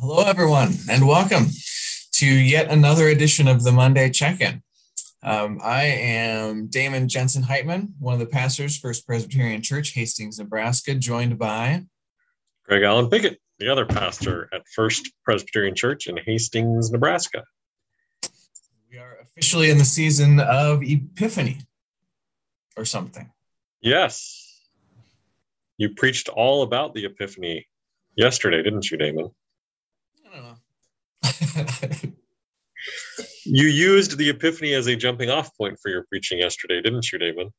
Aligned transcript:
Hello, 0.00 0.22
everyone, 0.22 0.72
and 0.88 1.06
welcome 1.06 1.44
to 2.12 2.24
yet 2.24 2.70
another 2.70 3.08
edition 3.08 3.46
of 3.46 3.64
the 3.64 3.70
Monday 3.70 4.08
Check 4.08 4.40
In. 4.40 4.62
Um, 5.22 5.60
I 5.62 5.82
am 5.82 6.68
Damon 6.68 7.06
Jensen 7.06 7.42
Heitman, 7.42 7.90
one 7.98 8.14
of 8.14 8.18
the 8.18 8.24
pastors, 8.24 8.78
First 8.78 9.06
Presbyterian 9.06 9.60
Church, 9.60 9.92
Hastings, 9.92 10.38
Nebraska, 10.38 10.94
joined 10.94 11.38
by 11.38 11.84
Greg 12.64 12.82
Allen 12.82 13.10
Pickett, 13.10 13.42
the 13.58 13.68
other 13.68 13.84
pastor 13.84 14.48
at 14.54 14.62
First 14.74 15.12
Presbyterian 15.22 15.74
Church 15.74 16.06
in 16.06 16.16
Hastings, 16.16 16.90
Nebraska. 16.90 17.44
We 18.90 18.96
are 18.96 19.18
officially 19.20 19.68
in 19.68 19.76
the 19.76 19.84
season 19.84 20.40
of 20.40 20.82
Epiphany 20.82 21.58
or 22.74 22.86
something. 22.86 23.30
Yes. 23.82 24.62
You 25.76 25.90
preached 25.90 26.30
all 26.30 26.62
about 26.62 26.94
the 26.94 27.04
Epiphany 27.04 27.68
yesterday, 28.16 28.62
didn't 28.62 28.90
you, 28.90 28.96
Damon? 28.96 29.32
I 31.22 31.32
don't 31.82 32.04
know. 32.04 32.10
You 33.44 33.66
used 33.66 34.16
the 34.16 34.30
Epiphany 34.30 34.72
as 34.74 34.86
a 34.86 34.96
jumping 34.96 35.28
off 35.30 35.54
point 35.56 35.78
for 35.82 35.90
your 35.90 36.04
preaching 36.04 36.38
yesterday, 36.38 36.80
didn't 36.80 37.10
you, 37.12 37.18
Damon? 37.18 37.50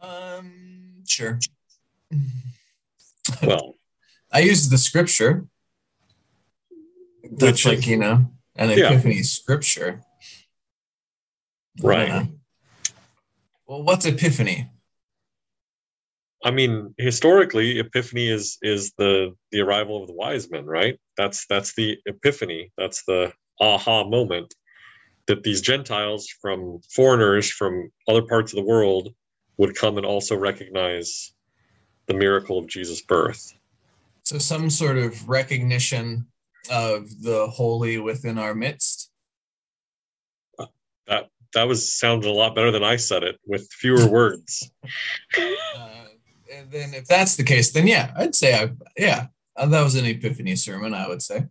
um, 0.00 1.04
sure. 1.08 1.38
Well, 3.42 3.74
I 4.32 4.40
used 4.40 4.70
the 4.70 4.78
scripture. 4.78 5.46
That's 7.30 7.64
like, 7.64 7.78
is- 7.78 7.86
you 7.88 7.96
know, 7.98 8.32
an 8.56 8.70
Yeah. 8.70 8.90
epiphany 8.92 9.22
scripture. 9.22 10.02
Right. 11.80 12.28
Well, 13.66 13.82
what's 13.84 14.04
epiphany? 14.06 14.66
I 16.44 16.50
mean, 16.50 16.94
historically, 16.98 17.78
Epiphany 17.78 18.28
is 18.28 18.58
is 18.62 18.92
the 18.98 19.34
the 19.52 19.60
arrival 19.60 20.00
of 20.00 20.08
the 20.08 20.14
wise 20.14 20.50
men, 20.50 20.66
right? 20.66 20.98
That's 21.16 21.46
that's 21.46 21.74
the 21.74 21.98
Epiphany. 22.06 22.72
That's 22.76 23.04
the 23.04 23.32
aha 23.60 24.04
moment 24.08 24.54
that 25.26 25.44
these 25.44 25.60
Gentiles 25.60 26.28
from 26.40 26.80
foreigners 26.90 27.50
from 27.50 27.90
other 28.08 28.22
parts 28.22 28.52
of 28.52 28.56
the 28.56 28.64
world 28.64 29.14
would 29.56 29.76
come 29.76 29.96
and 29.96 30.06
also 30.06 30.36
recognize 30.36 31.32
the 32.06 32.14
miracle 32.14 32.58
of 32.58 32.66
Jesus' 32.66 33.02
birth. 33.02 33.52
So, 34.24 34.38
some 34.38 34.70
sort 34.70 34.98
of 34.98 35.28
recognition 35.28 36.26
of 36.70 37.22
the 37.22 37.46
holy 37.48 37.98
within 37.98 38.38
our 38.38 38.54
midst. 38.54 39.10
That 41.06 41.28
that 41.54 41.68
was 41.68 41.92
sounded 41.92 42.28
a 42.28 42.32
lot 42.32 42.54
better 42.54 42.70
than 42.70 42.84
I 42.84 42.96
said 42.96 43.22
it 43.22 43.38
with 43.46 43.68
fewer 43.72 44.08
words. 44.08 44.70
Uh, 45.34 46.01
then, 46.70 46.94
if 46.94 47.06
that's 47.06 47.36
the 47.36 47.42
case, 47.44 47.72
then 47.72 47.86
yeah, 47.86 48.12
I'd 48.16 48.34
say 48.34 48.54
I, 48.54 48.70
yeah, 48.96 49.26
uh, 49.56 49.66
that 49.66 49.82
was 49.82 49.94
an 49.94 50.04
epiphany 50.06 50.56
sermon. 50.56 50.94
I 50.94 51.08
would 51.08 51.22
say, 51.22 51.46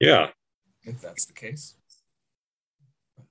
Yeah. 0.00 0.28
if 0.82 1.00
that's 1.00 1.26
the 1.26 1.32
case. 1.32 1.74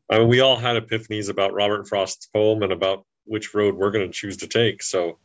I 0.09 0.19
mean, 0.19 0.27
we 0.29 0.39
all 0.39 0.55
had 0.55 0.81
epiphanies 0.81 1.29
about 1.29 1.53
Robert 1.53 1.87
Frost's 1.87 2.27
poem 2.27 2.63
and 2.63 2.71
about 2.71 3.05
which 3.25 3.53
road 3.53 3.75
we're 3.75 3.91
going 3.91 4.07
to 4.07 4.13
choose 4.13 4.37
to 4.37 4.47
take. 4.47 4.81
So 4.81 5.19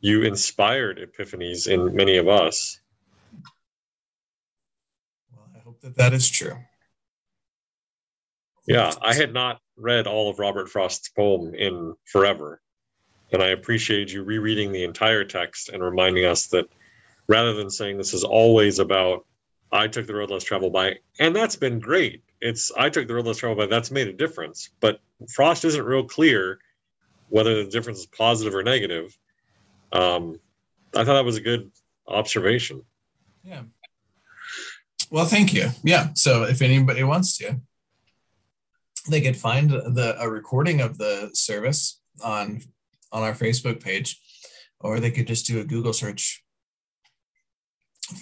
you 0.00 0.22
inspired 0.22 0.98
epiphanies 0.98 1.66
in 1.68 1.94
many 1.94 2.16
of 2.16 2.28
us. 2.28 2.80
Well, 5.32 5.46
I 5.54 5.58
hope 5.58 5.80
that 5.82 5.96
that 5.96 6.12
is 6.14 6.30
true. 6.30 6.56
Yeah, 8.66 8.92
I 9.02 9.14
had 9.14 9.32
not 9.32 9.60
read 9.76 10.06
all 10.06 10.30
of 10.30 10.38
Robert 10.38 10.68
Frost's 10.70 11.08
poem 11.10 11.54
in 11.54 11.94
forever. 12.04 12.60
And 13.32 13.42
I 13.42 13.48
appreciate 13.48 14.12
you 14.12 14.22
rereading 14.22 14.72
the 14.72 14.84
entire 14.84 15.24
text 15.24 15.68
and 15.68 15.82
reminding 15.82 16.24
us 16.24 16.46
that 16.48 16.68
rather 17.28 17.54
than 17.54 17.70
saying 17.70 17.96
this 17.96 18.14
is 18.14 18.24
always 18.24 18.78
about 18.78 19.26
I 19.72 19.88
took 19.88 20.06
the 20.06 20.14
road 20.14 20.30
less 20.30 20.44
traveled 20.44 20.72
by, 20.72 20.96
and 21.18 21.34
that's 21.34 21.56
been 21.56 21.80
great. 21.80 22.22
It's 22.40 22.70
I 22.76 22.88
took 22.88 23.08
the 23.08 23.14
road 23.14 23.26
less 23.26 23.38
traveled 23.38 23.58
by, 23.58 23.66
that's 23.66 23.90
made 23.90 24.06
a 24.08 24.12
difference. 24.12 24.70
But 24.80 25.00
Frost 25.28 25.64
isn't 25.64 25.84
real 25.84 26.04
clear 26.04 26.60
whether 27.28 27.62
the 27.62 27.70
difference 27.70 28.00
is 28.00 28.06
positive 28.06 28.54
or 28.54 28.62
negative. 28.62 29.16
Um, 29.92 30.38
I 30.94 31.04
thought 31.04 31.14
that 31.14 31.24
was 31.24 31.36
a 31.36 31.40
good 31.40 31.70
observation. 32.06 32.82
Yeah. 33.42 33.62
Well, 35.10 35.24
thank 35.24 35.52
you. 35.52 35.70
Yeah. 35.82 36.10
So 36.14 36.44
if 36.44 36.62
anybody 36.62 37.02
wants 37.02 37.36
to, 37.38 37.60
they 39.08 39.20
could 39.20 39.36
find 39.36 39.70
the 39.70 40.16
a 40.18 40.28
recording 40.28 40.80
of 40.80 40.98
the 40.98 41.30
service 41.32 42.00
on 42.22 42.62
on 43.16 43.22
our 43.22 43.32
Facebook 43.32 43.82
page, 43.82 44.20
or 44.78 45.00
they 45.00 45.10
could 45.10 45.26
just 45.26 45.46
do 45.46 45.58
a 45.58 45.64
Google 45.64 45.94
search, 45.94 46.44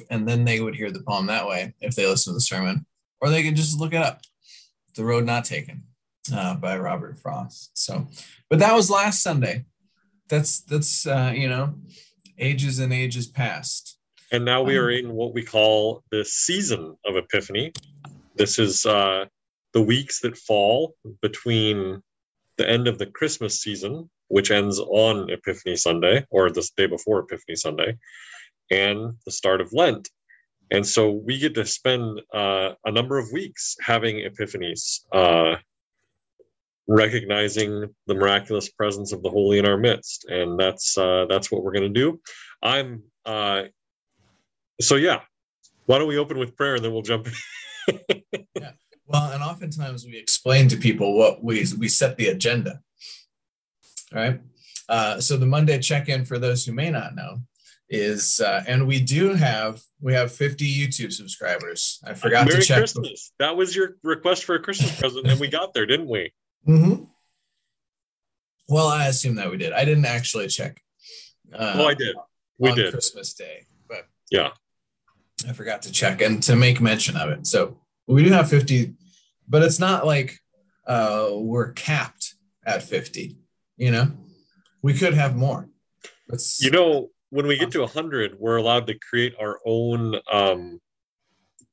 and 0.09 0.29
then 0.29 0.45
they 0.45 0.61
would 0.61 0.77
hear 0.77 0.93
the 0.93 1.03
poem 1.03 1.27
that 1.27 1.49
way 1.49 1.75
if 1.81 1.97
they 1.97 2.07
listen 2.07 2.33
to 2.33 2.37
the 2.37 2.41
sermon, 2.41 2.87
or 3.21 3.29
they 3.29 3.43
could 3.43 3.57
just 3.57 3.79
look 3.79 3.93
it 3.93 4.03
up, 4.03 4.21
"The 4.95 5.05
Road 5.05 5.27
Not 5.27 5.45
Taken" 5.45 5.83
uh, 6.33 6.55
by 6.55 6.79
Robert 6.79 7.19
Frost. 7.19 7.73
So, 7.75 8.07
but 8.49 8.61
that 8.61 8.73
was 8.73 8.89
last 8.89 9.21
Sunday. 9.21 9.65
That's 10.29 10.61
that's 10.61 11.09
uh, 11.09 11.33
you 11.35 11.49
know, 11.49 11.75
ages 12.39 12.79
and 12.79 12.93
ages 12.93 13.27
past. 13.27 13.99
And 14.31 14.45
now 14.45 14.63
we 14.63 14.77
are 14.77 14.91
in 14.91 15.13
what 15.13 15.35
we 15.35 15.43
call 15.43 16.05
the 16.13 16.25
season 16.25 16.97
of 17.05 17.17
Epiphany. 17.17 17.73
This 18.37 18.59
is 18.61 18.87
uh, 18.87 19.27
the 19.73 19.83
weeks 19.83 20.21
that 20.21 20.37
fall 20.37 20.95
between 21.21 22.01
the 22.57 22.69
end 22.69 22.89
of 22.89 22.99
the 22.99 23.07
Christmas 23.07 23.61
season, 23.61 24.09
which 24.29 24.51
ends 24.51 24.79
on 24.79 25.31
Epiphany 25.31 25.77
Sunday 25.77 26.25
or 26.31 26.51
the 26.51 26.69
day 26.77 26.87
before 26.87 27.21
Epiphany 27.21 27.57
Sunday, 27.57 27.97
and 28.71 29.15
the 29.25 29.33
start 29.33 29.61
of 29.61 29.73
Lent. 29.73 30.09
And 30.71 30.87
so 30.87 31.11
we 31.11 31.39
get 31.39 31.55
to 31.55 31.67
spend 31.67 32.21
uh, 32.33 32.71
a 32.85 32.91
number 32.91 33.19
of 33.19 33.27
weeks 33.33 33.77
having 33.81 34.17
epiphanies, 34.17 35.01
uh, 35.13 35.57
recognizing 36.89 37.95
the 38.07 38.15
miraculous 38.15 38.71
presence 38.71 39.13
of 39.13 39.23
the 39.23 39.31
Holy 39.31 39.59
in 39.59 39.67
our 39.67 39.77
midst, 39.77 40.25
and 40.29 40.59
that's 40.59 40.97
uh, 40.97 41.27
that's 41.29 41.51
what 41.53 41.63
we're 41.63 41.73
going 41.73 41.93
to 41.93 42.01
do. 42.01 42.21
I'm 42.63 43.03
uh, 43.25 43.65
so 44.81 44.97
yeah. 44.97 45.21
Why 45.87 45.99
don't 45.99 46.09
we 46.09 46.17
open 46.17 46.39
with 46.39 46.57
prayer 46.57 46.77
and 46.77 46.85
then 46.85 46.93
we'll 46.93 47.03
jump? 47.03 47.29
Well, 49.07 49.33
and 49.33 49.43
oftentimes 49.43 50.07
we 50.07 50.17
explain 50.17 50.69
to 50.69 50.77
people 50.77 51.17
what 51.17 51.45
we 51.45 51.67
we 51.79 51.89
set 51.89 52.17
the 52.17 52.29
agenda. 52.29 52.81
Right. 54.15 54.41
Uh, 54.89 55.21
so 55.21 55.37
the 55.37 55.47
Monday 55.47 55.79
check-in 55.81 56.25
for 56.25 56.39
those 56.39 56.65
who 56.65 56.73
may 56.73 56.91
not 56.91 57.15
know 57.17 57.39
is, 57.89 58.41
uh, 58.41 58.63
and 58.67 58.87
we 58.87 59.01
do 59.01 59.35
have 59.35 59.83
we 60.01 60.13
have 60.15 60.31
50 60.33 60.65
YouTube 60.67 61.13
subscribers. 61.13 62.01
I 62.05 62.15
forgot 62.15 62.47
Merry 62.47 62.61
to 62.61 62.67
check. 62.67 62.79
Christmas. 62.79 63.33
That 63.39 63.57
was 63.57 63.75
your 63.75 63.97
request 64.03 64.45
for 64.45 64.55
a 64.55 64.61
Christmas 64.63 64.99
present, 64.99 65.27
and 65.27 65.41
we 65.41 65.49
got 65.49 65.75
there, 65.75 65.87
didn't 65.87 66.09
we? 66.09 66.33
Mhm. 66.69 67.09
Well, 68.69 68.87
I 68.87 69.09
assume 69.09 69.35
that 69.37 69.51
we 69.51 69.57
did. 69.59 69.73
I 69.73 69.85
didn't 69.85 70.07
actually 70.07 70.49
check. 70.49 70.81
Uh, 71.53 71.75
oh, 71.77 71.87
I 71.89 71.95
did. 71.95 72.17
We 72.59 72.71
on 72.71 72.77
did. 72.77 72.93
Christmas 72.93 73.35
Day, 73.35 73.67
but 73.89 74.07
Yeah. 74.31 74.51
I 75.49 75.53
forgot 75.53 75.83
to 75.83 75.93
check 75.93 76.23
and 76.23 76.43
to 76.45 76.57
make 76.57 76.81
mention 76.81 77.17
of 77.17 77.29
it. 77.31 77.47
So 77.47 77.79
we 78.07 78.25
do 78.25 78.31
have 78.31 78.49
50, 78.49 78.95
but 79.49 79.63
it's 79.63 79.79
not 79.79 80.07
like 80.07 80.39
uh, 80.87 81.29
we're 81.33 81.73
capped 81.73 82.35
at 82.65 82.83
50. 82.83 83.37
You 83.77 83.91
know, 83.91 84.13
we 84.83 84.95
could 84.95 85.15
have 85.15 85.37
more. 85.37 85.69
You 86.61 86.71
know, 86.71 87.09
when 87.31 87.47
we 87.47 87.57
get 87.59 87.73
to 87.73 87.81
100, 87.81 88.37
we're 88.39 88.57
allowed 88.57 88.87
to 88.87 88.99
create 88.99 89.35
our 89.41 89.59
own 89.67 90.17
um, 90.31 90.81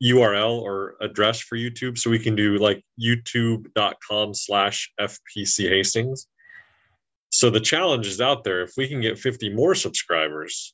URL 0.04 0.60
or 0.60 0.96
address 1.02 1.40
for 1.40 1.56
YouTube. 1.56 1.98
So 1.98 2.10
we 2.10 2.20
can 2.20 2.36
do 2.36 2.58
like 2.58 2.84
youtube.com 3.00 4.34
slash 4.34 4.92
FPC 5.00 5.70
Hastings. 5.70 6.28
So 7.30 7.50
the 7.50 7.60
challenge 7.60 8.08
is 8.08 8.20
out 8.20 8.44
there. 8.44 8.62
If 8.62 8.74
we 8.76 8.88
can 8.88 9.00
get 9.00 9.20
50 9.20 9.54
more 9.54 9.76
subscribers, 9.76 10.74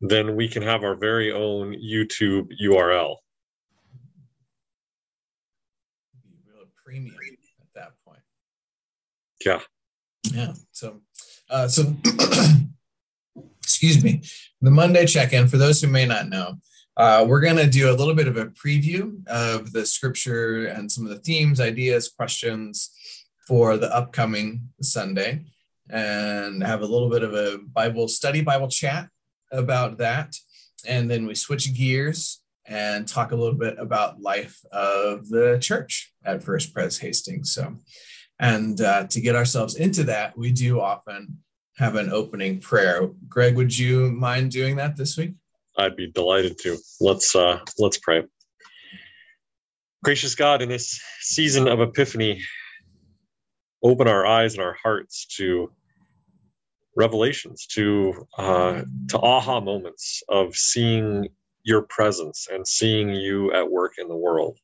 then 0.00 0.36
we 0.36 0.48
can 0.48 0.62
have 0.62 0.84
our 0.84 0.94
very 0.94 1.32
own 1.32 1.74
YouTube 1.74 2.48
URL. 2.62 3.16
real 6.46 6.66
premium 6.84 7.16
at 7.60 7.74
that 7.74 7.92
point. 8.04 8.20
Yeah. 9.44 9.60
Yeah. 10.32 10.52
So, 10.72 11.00
uh, 11.48 11.68
so 11.68 11.82
excuse 13.62 14.02
me. 14.02 14.22
The 14.60 14.70
Monday 14.70 15.06
check-in 15.06 15.48
for 15.48 15.56
those 15.56 15.80
who 15.80 15.88
may 15.88 16.06
not 16.06 16.28
know, 16.28 16.58
uh, 16.96 17.24
we're 17.26 17.40
going 17.40 17.56
to 17.56 17.66
do 17.66 17.90
a 17.90 17.96
little 17.96 18.14
bit 18.14 18.28
of 18.28 18.36
a 18.36 18.46
preview 18.46 19.26
of 19.26 19.72
the 19.72 19.86
scripture 19.86 20.66
and 20.66 20.90
some 20.90 21.04
of 21.04 21.10
the 21.10 21.20
themes, 21.20 21.60
ideas, 21.60 22.08
questions 22.08 22.90
for 23.46 23.76
the 23.76 23.94
upcoming 23.94 24.68
Sunday, 24.82 25.44
and 25.88 26.62
have 26.62 26.82
a 26.82 26.86
little 26.86 27.08
bit 27.08 27.22
of 27.22 27.32
a 27.32 27.58
Bible 27.72 28.06
study, 28.06 28.42
Bible 28.42 28.68
chat 28.68 29.08
about 29.50 29.98
that, 29.98 30.34
and 30.86 31.10
then 31.10 31.26
we 31.26 31.34
switch 31.34 31.74
gears 31.74 32.42
and 32.66 33.08
talk 33.08 33.32
a 33.32 33.36
little 33.36 33.58
bit 33.58 33.76
about 33.78 34.20
life 34.20 34.60
of 34.70 35.28
the 35.28 35.58
church 35.60 36.12
at 36.24 36.42
First 36.42 36.74
Pres 36.74 36.98
Hastings. 36.98 37.52
So, 37.52 37.76
and 38.40 38.80
uh, 38.80 39.06
to 39.06 39.20
get 39.20 39.36
ourselves 39.36 39.76
into 39.76 40.02
that, 40.04 40.36
we 40.36 40.50
do 40.50 40.80
often 40.80 41.38
have 41.76 41.94
an 41.94 42.10
opening 42.10 42.58
prayer. 42.58 43.08
Greg, 43.28 43.54
would 43.54 43.76
you 43.76 44.10
mind 44.12 44.50
doing 44.50 44.76
that 44.76 44.96
this 44.96 45.16
week? 45.16 45.34
I'd 45.76 45.94
be 45.94 46.10
delighted 46.10 46.58
to. 46.60 46.78
Let's 47.00 47.36
uh, 47.36 47.60
let's 47.78 47.98
pray. 47.98 48.24
Gracious 50.02 50.34
God, 50.34 50.62
in 50.62 50.70
this 50.70 51.00
season 51.20 51.68
of 51.68 51.80
Epiphany, 51.80 52.42
open 53.82 54.08
our 54.08 54.26
eyes 54.26 54.54
and 54.54 54.62
our 54.62 54.76
hearts 54.82 55.26
to 55.36 55.70
revelations, 56.96 57.66
to 57.66 58.26
uh, 58.38 58.82
to 59.08 59.18
aha 59.18 59.60
moments 59.60 60.22
of 60.30 60.56
seeing 60.56 61.28
your 61.62 61.82
presence 61.82 62.48
and 62.50 62.66
seeing 62.66 63.10
you 63.10 63.52
at 63.52 63.70
work 63.70 63.92
in 63.98 64.08
the 64.08 64.16
world. 64.16 64.58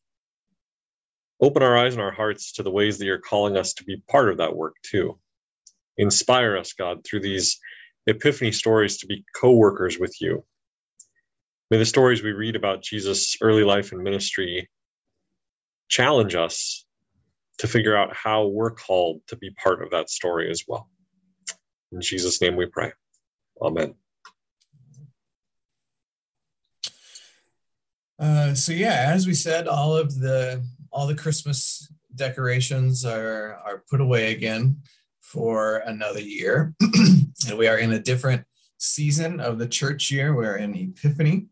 Open 1.41 1.63
our 1.63 1.77
eyes 1.77 1.95
and 1.95 2.03
our 2.03 2.13
hearts 2.13 2.53
to 2.53 2.63
the 2.63 2.71
ways 2.71 2.99
that 2.99 3.05
you're 3.05 3.19
calling 3.19 3.57
us 3.57 3.75
to 3.75 3.85
be 3.85 4.03
part 4.09 4.31
of 4.31 4.39
that 4.39 4.57
work 4.57 4.77
too. 4.83 5.19
Inspire 5.99 6.57
us, 6.57 6.73
God, 6.73 7.05
through 7.05 7.21
these 7.21 7.59
epiphany 8.07 8.53
stories 8.53 8.99
to 8.99 9.07
be 9.07 9.25
co 9.35 9.53
workers 9.53 9.99
with 9.99 10.21
you. 10.21 10.45
May 11.71 11.79
the 11.79 11.85
stories 11.85 12.23
we 12.23 12.33
read 12.33 12.57
about 12.57 12.83
Jesus' 12.83 13.37
early 13.41 13.65
life 13.65 13.93
and 13.93 14.03
ministry 14.03 14.71
challenge 15.89 16.35
us 16.35 16.87
to 17.59 17.67
figure 17.67 17.97
out 17.97 18.15
how 18.15 18.47
we're 18.47 18.71
called 18.71 19.21
to 19.29 19.37
be 19.37 19.51
part 19.51 19.83
of 19.83 19.91
that 19.91 20.11
story 20.11 20.51
as 20.51 20.65
well. 20.69 20.89
In 21.93 22.01
Jesus' 22.01 22.41
name 22.41 22.57
we 22.57 22.67
pray. 22.67 22.93
Amen. 23.61 23.95
Uh, 28.19 28.55
so 28.55 28.73
yeah, 28.73 29.13
as 29.13 29.27
we 29.27 29.35
said, 29.35 29.69
all 29.69 29.97
of 29.97 30.19
the 30.19 30.65
all 30.97 31.07
the 31.07 31.15
Christmas 31.15 31.93
decorations 32.15 33.05
are 33.05 33.61
are 33.67 33.85
put 33.91 34.01
away 34.01 34.33
again 34.33 34.79
for 35.21 35.83
another 35.85 36.21
year, 36.21 36.75
and 36.81 37.59
we 37.59 37.69
are 37.69 37.77
in 37.77 37.93
a 37.93 37.99
different 37.99 38.45
season 38.79 39.39
of 39.39 39.59
the 39.59 39.69
church 39.69 40.11
year. 40.11 40.35
We're 40.35 40.57
in 40.57 40.75
Epiphany, 40.75 41.49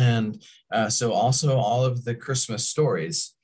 and 0.00 0.42
uh, 0.72 0.88
so 0.88 1.12
also 1.12 1.58
all 1.58 1.84
of 1.84 2.06
the 2.06 2.14
Christmas 2.14 2.66
stories 2.66 3.34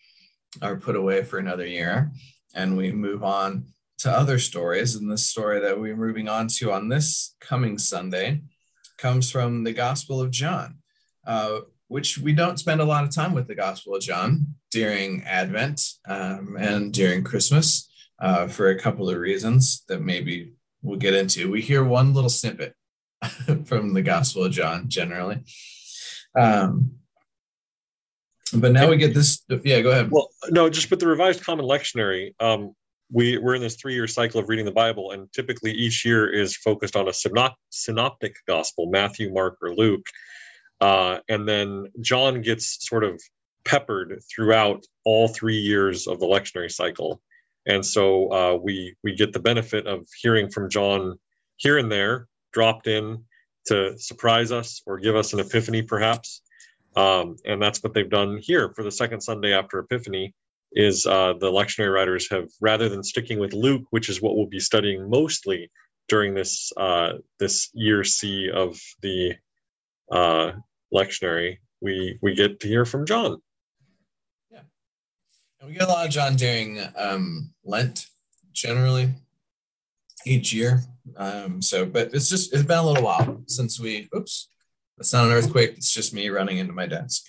are 0.63 0.77
put 0.77 0.97
away 0.97 1.25
for 1.25 1.39
another 1.39 1.67
year, 1.67 2.11
and 2.55 2.75
we 2.75 2.91
move 2.91 3.23
on 3.23 3.67
to 3.99 4.11
other 4.11 4.39
stories. 4.39 4.97
And 4.97 5.11
the 5.11 5.19
story 5.19 5.61
that 5.61 5.79
we're 5.79 5.95
moving 6.07 6.27
on 6.27 6.49
to 6.57 6.73
on 6.73 6.89
this 6.89 7.37
coming 7.39 7.77
Sunday 7.77 8.41
comes 8.97 9.31
from 9.31 9.63
the 9.63 9.75
Gospel 9.75 10.23
of 10.23 10.31
John. 10.31 10.79
Uh, 11.27 11.61
which 11.91 12.19
we 12.19 12.33
don't 12.33 12.59
spend 12.59 12.81
a 12.81 12.85
lot 12.85 13.03
of 13.03 13.13
time 13.13 13.35
with 13.35 13.49
the 13.49 13.55
Gospel 13.55 13.97
of 13.97 14.01
John 14.01 14.55
during 14.71 15.23
Advent 15.25 15.81
um, 16.07 16.57
and 16.59 16.93
during 16.93 17.25
Christmas 17.25 17.91
uh, 18.21 18.47
for 18.47 18.71
a 18.71 18.79
couple 18.79 19.09
of 19.09 19.19
reasons 19.19 19.85
that 19.89 20.01
maybe 20.01 20.53
we'll 20.83 20.99
get 20.99 21.15
into. 21.15 21.51
We 21.51 21.61
hear 21.61 21.85
one 21.85 22.15
little 22.15 22.31
snippet 22.31 22.75
from 23.65 23.95
the 23.95 24.03
Gospel 24.03 24.45
of 24.45 24.53
John 24.53 24.89
generally. 24.89 25.43
Um, 26.39 26.93
but 28.55 28.73
now 28.73 28.89
we 28.89 28.97
get 28.97 29.15
this. 29.15 29.43
Yeah, 29.49 29.81
go 29.81 29.91
ahead. 29.91 30.11
Well, 30.11 30.29
no, 30.51 30.69
just 30.69 30.91
with 30.91 31.01
the 31.01 31.07
Revised 31.07 31.45
Common 31.45 31.67
Lectionary, 31.67 32.35
um, 32.41 32.75
we, 33.13 33.39
we're 33.39 33.55
in 33.55 33.63
this 33.63 33.77
three 33.77 33.95
year 33.95 34.07
cycle 34.07 34.41
of 34.41 34.49
reading 34.49 34.65
the 34.65 34.73
Bible, 34.73 35.13
and 35.13 35.33
typically 35.33 35.73
each 35.73 36.05
year 36.05 36.29
is 36.29 36.57
focused 36.57 36.97
on 36.97 37.09
a 37.09 37.13
synoptic 37.71 38.37
gospel 38.47 38.91
Matthew, 38.91 39.33
Mark, 39.33 39.59
or 39.63 39.75
Luke. 39.75 40.07
Uh, 40.81 41.19
and 41.29 41.49
then 41.49 41.87
John 42.01 42.41
gets 42.41 42.87
sort 42.89 43.05
of 43.05 43.21
peppered 43.65 44.21
throughout 44.31 44.85
all 45.05 45.29
three 45.29 45.59
years 45.59 46.07
of 46.07 46.21
the 46.21 46.27
lectionary 46.27 46.71
cycle. 46.71 47.21
And 47.67 47.85
so 47.85 48.33
uh, 48.33 48.55
we 48.57 48.95
we 49.05 49.15
get 49.15 49.33
the 49.33 49.41
benefit 49.41 49.87
of 49.87 50.07
hearing 50.21 50.51
from 50.51 50.71
John 50.71 51.19
here 51.57 51.79
and 51.79 51.91
there, 51.91 52.27
dropped 52.53 52.87
in 52.87 53.25
to 53.67 53.99
surprise 53.99 54.51
us 54.51 54.83
or 54.87 54.99
give 54.99 55.15
us 55.15 55.33
an 55.33 55.41
epiphany, 55.41 55.83
perhaps. 55.83 56.43
Um, 56.97 57.37
and 57.45 57.61
that's 57.63 57.83
what 57.83 57.95
they've 57.95 58.09
done 58.09 58.39
here 58.41 58.73
for 58.75 58.83
the 58.83 58.91
second 58.91 59.21
Sunday 59.21 59.53
after 59.53 59.79
Epiphany. 59.79 60.35
Is 60.73 61.05
uh, 61.05 61.35
the 61.41 61.51
lectionary 61.51 61.93
writers 61.93 62.31
have 62.31 62.49
rather 62.61 62.89
than 62.89 63.03
sticking 63.03 63.41
with 63.41 63.53
Luke, 63.53 63.83
which 63.91 64.09
is 64.09 64.23
what 64.23 64.37
we'll 64.37 64.47
be 64.47 64.61
studying 64.61 65.11
mostly 65.11 65.69
during 66.09 66.33
this 66.35 66.73
uh, 66.77 67.15
this 67.39 67.71
year 67.75 68.05
C 68.05 68.51
of 68.51 68.79
the 69.03 69.35
uh, 70.11 70.53
lectionary, 70.93 71.59
we 71.81 72.19
we 72.21 72.35
get 72.35 72.61
to 72.61 72.69
hear 72.69 72.85
from 72.85 73.07
John. 73.07 73.41
And 75.61 75.69
we 75.69 75.75
get 75.75 75.89
a 75.89 75.93
lot 75.93 76.07
of 76.07 76.13
John 76.13 76.37
during 76.37 76.81
um, 76.97 77.53
Lent, 77.65 78.07
generally 78.53 79.11
each 80.25 80.53
year. 80.53 80.83
Um, 81.17 81.61
so, 81.61 81.85
but 81.85 82.15
it's 82.15 82.29
just 82.29 82.55
it's 82.55 82.63
been 82.63 82.79
a 82.79 82.87
little 82.87 83.05
while 83.05 83.43
since 83.47 83.79
we. 83.79 84.09
Oops, 84.17 84.49
that's 84.97 85.13
not 85.13 85.27
an 85.27 85.33
earthquake. 85.33 85.75
It's 85.77 85.93
just 85.93 86.15
me 86.15 86.29
running 86.31 86.59
into 86.59 86.73
my 86.73 86.87
desk. 86.87 87.25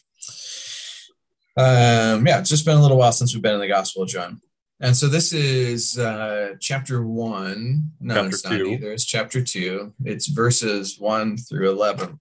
Um, 1.58 2.26
yeah, 2.26 2.40
it's 2.40 2.50
just 2.50 2.66
been 2.66 2.78
a 2.78 2.82
little 2.82 2.98
while 2.98 3.12
since 3.12 3.34
we've 3.34 3.44
been 3.44 3.56
in 3.56 3.60
the 3.60 3.68
Gospel 3.68 4.04
of 4.04 4.10
John. 4.10 4.40
And 4.80 4.96
so 4.96 5.08
this 5.08 5.34
is 5.34 6.00
uh, 6.00 6.56
chapter 6.60 7.06
one. 7.06 7.92
No, 8.00 8.16
chapter 8.16 8.30
it's 8.30 8.44
not 8.46 8.58
two. 8.58 8.66
either. 8.68 8.92
It's 8.94 9.06
chapter 9.06 9.44
two. 9.44 9.94
It's 10.06 10.28
verses 10.28 10.98
one 11.00 11.38
through 11.38 11.70
11. 11.70 12.20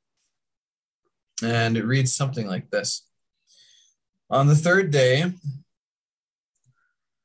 And 1.43 1.77
it 1.79 1.87
reads 1.87 2.15
something 2.15 2.47
like 2.47 2.71
this 2.71 3.07
On 4.29 4.47
the 4.47 4.55
third 4.55 4.91
day, 4.91 5.33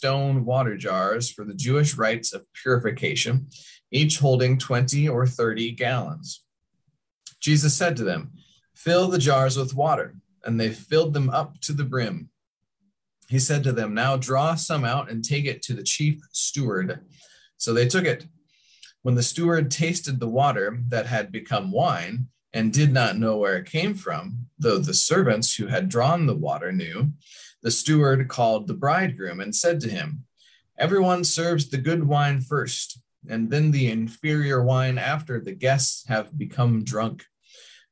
stone 0.00 0.46
water 0.46 0.78
jars 0.78 1.30
for 1.30 1.44
the 1.44 1.52
Jewish 1.52 1.94
rites 1.94 2.32
of 2.32 2.50
purification, 2.54 3.48
each 3.90 4.18
holding 4.18 4.56
20 4.56 5.06
or 5.06 5.26
30 5.26 5.72
gallons. 5.72 6.40
Jesus 7.38 7.74
said 7.74 7.98
to 7.98 8.04
them, 8.04 8.32
Fill 8.74 9.08
the 9.08 9.18
jars 9.18 9.58
with 9.58 9.74
water. 9.74 10.14
And 10.42 10.58
they 10.58 10.70
filled 10.70 11.12
them 11.12 11.28
up 11.28 11.60
to 11.60 11.74
the 11.74 11.84
brim. 11.84 12.30
He 13.28 13.38
said 13.38 13.62
to 13.64 13.72
them, 13.72 13.92
Now 13.92 14.16
draw 14.16 14.54
some 14.54 14.86
out 14.86 15.10
and 15.10 15.22
take 15.22 15.44
it 15.44 15.60
to 15.64 15.74
the 15.74 15.82
chief 15.82 16.18
steward. 16.32 17.00
So 17.58 17.74
they 17.74 17.86
took 17.86 18.06
it. 18.06 18.24
When 19.02 19.16
the 19.16 19.22
steward 19.22 19.70
tasted 19.70 20.18
the 20.18 20.28
water 20.30 20.78
that 20.88 21.04
had 21.08 21.30
become 21.30 21.72
wine, 21.72 22.28
and 22.52 22.72
did 22.72 22.92
not 22.92 23.18
know 23.18 23.36
where 23.36 23.56
it 23.56 23.70
came 23.70 23.94
from, 23.94 24.46
though 24.58 24.78
the 24.78 24.94
servants 24.94 25.54
who 25.54 25.66
had 25.66 25.88
drawn 25.88 26.26
the 26.26 26.34
water 26.34 26.72
knew, 26.72 27.12
the 27.62 27.70
steward 27.70 28.28
called 28.28 28.66
the 28.66 28.74
bridegroom 28.74 29.40
and 29.40 29.54
said 29.54 29.80
to 29.80 29.90
him, 29.90 30.24
Everyone 30.78 31.24
serves 31.24 31.68
the 31.68 31.78
good 31.78 32.04
wine 32.04 32.40
first, 32.40 33.00
and 33.28 33.50
then 33.50 33.70
the 33.70 33.90
inferior 33.90 34.62
wine 34.64 34.96
after 34.96 35.38
the 35.38 35.52
guests 35.52 36.06
have 36.08 36.36
become 36.36 36.84
drunk. 36.84 37.24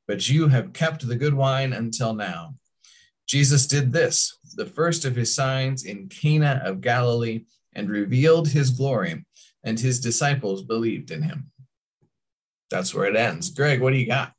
But 0.06 0.28
you 0.28 0.48
have 0.48 0.72
kept 0.72 1.06
the 1.06 1.16
good 1.16 1.34
wine 1.34 1.74
until 1.74 2.14
now. 2.14 2.54
Jesus 3.26 3.66
did 3.66 3.92
this, 3.92 4.38
the 4.54 4.64
first 4.64 5.04
of 5.04 5.14
his 5.14 5.34
signs 5.34 5.84
in 5.84 6.08
Cana 6.08 6.62
of 6.64 6.80
Galilee, 6.80 7.44
and 7.74 7.90
revealed 7.90 8.48
his 8.48 8.70
glory, 8.70 9.26
and 9.62 9.78
his 9.78 10.00
disciples 10.00 10.62
believed 10.62 11.10
in 11.10 11.22
him. 11.22 11.50
That's 12.70 12.94
where 12.94 13.06
it 13.06 13.16
ends. 13.16 13.50
Greg, 13.50 13.82
what 13.82 13.92
do 13.92 13.98
you 13.98 14.06
got? 14.06 14.32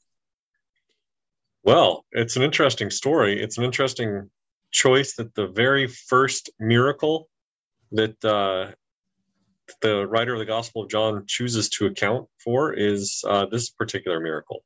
Well, 1.63 2.05
it's 2.11 2.35
an 2.35 2.43
interesting 2.43 2.89
story. 2.89 3.41
It's 3.41 3.57
an 3.57 3.63
interesting 3.63 4.29
choice 4.71 5.15
that 5.15 5.35
the 5.35 5.47
very 5.47 5.87
first 5.87 6.49
miracle 6.59 7.29
that 7.91 8.23
uh, 8.23 8.71
the 9.81 10.07
writer 10.07 10.33
of 10.33 10.39
the 10.39 10.45
Gospel 10.45 10.83
of 10.83 10.89
John 10.89 11.23
chooses 11.27 11.69
to 11.69 11.87
account 11.87 12.27
for 12.43 12.73
is 12.73 13.23
uh, 13.27 13.45
this 13.47 13.69
particular 13.69 14.19
miracle. 14.19 14.63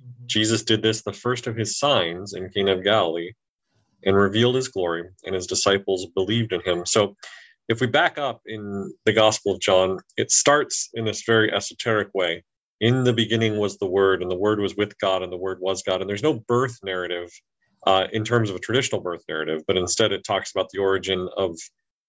Mm-hmm. 0.00 0.26
Jesus 0.26 0.62
did 0.62 0.82
this, 0.82 1.02
the 1.02 1.12
first 1.12 1.46
of 1.46 1.56
his 1.56 1.78
signs 1.78 2.34
in 2.34 2.50
Cana 2.50 2.76
of 2.76 2.84
Galilee, 2.84 3.32
and 4.04 4.16
revealed 4.16 4.56
his 4.56 4.68
glory, 4.68 5.08
and 5.24 5.34
his 5.34 5.46
disciples 5.46 6.06
believed 6.14 6.52
in 6.52 6.60
him. 6.62 6.84
So, 6.86 7.16
if 7.68 7.80
we 7.80 7.86
back 7.86 8.18
up 8.18 8.42
in 8.44 8.92
the 9.06 9.12
Gospel 9.12 9.54
of 9.54 9.60
John, 9.60 9.98
it 10.16 10.30
starts 10.30 10.90
in 10.94 11.04
this 11.04 11.22
very 11.24 11.52
esoteric 11.52 12.08
way 12.12 12.42
in 12.82 13.04
the 13.04 13.12
beginning 13.12 13.56
was 13.58 13.78
the 13.78 13.86
word 13.86 14.20
and 14.20 14.30
the 14.30 14.36
word 14.36 14.60
was 14.60 14.76
with 14.76 14.98
god 14.98 15.22
and 15.22 15.32
the 15.32 15.36
word 15.36 15.58
was 15.60 15.82
god 15.82 16.00
and 16.00 16.10
there's 16.10 16.22
no 16.22 16.34
birth 16.34 16.78
narrative 16.84 17.30
uh, 17.86 18.06
in 18.12 18.24
terms 18.24 18.50
of 18.50 18.56
a 18.56 18.60
traditional 18.60 19.00
birth 19.00 19.22
narrative 19.28 19.62
but 19.66 19.76
instead 19.76 20.12
it 20.12 20.24
talks 20.24 20.50
about 20.50 20.68
the 20.70 20.78
origin 20.78 21.28
of 21.36 21.56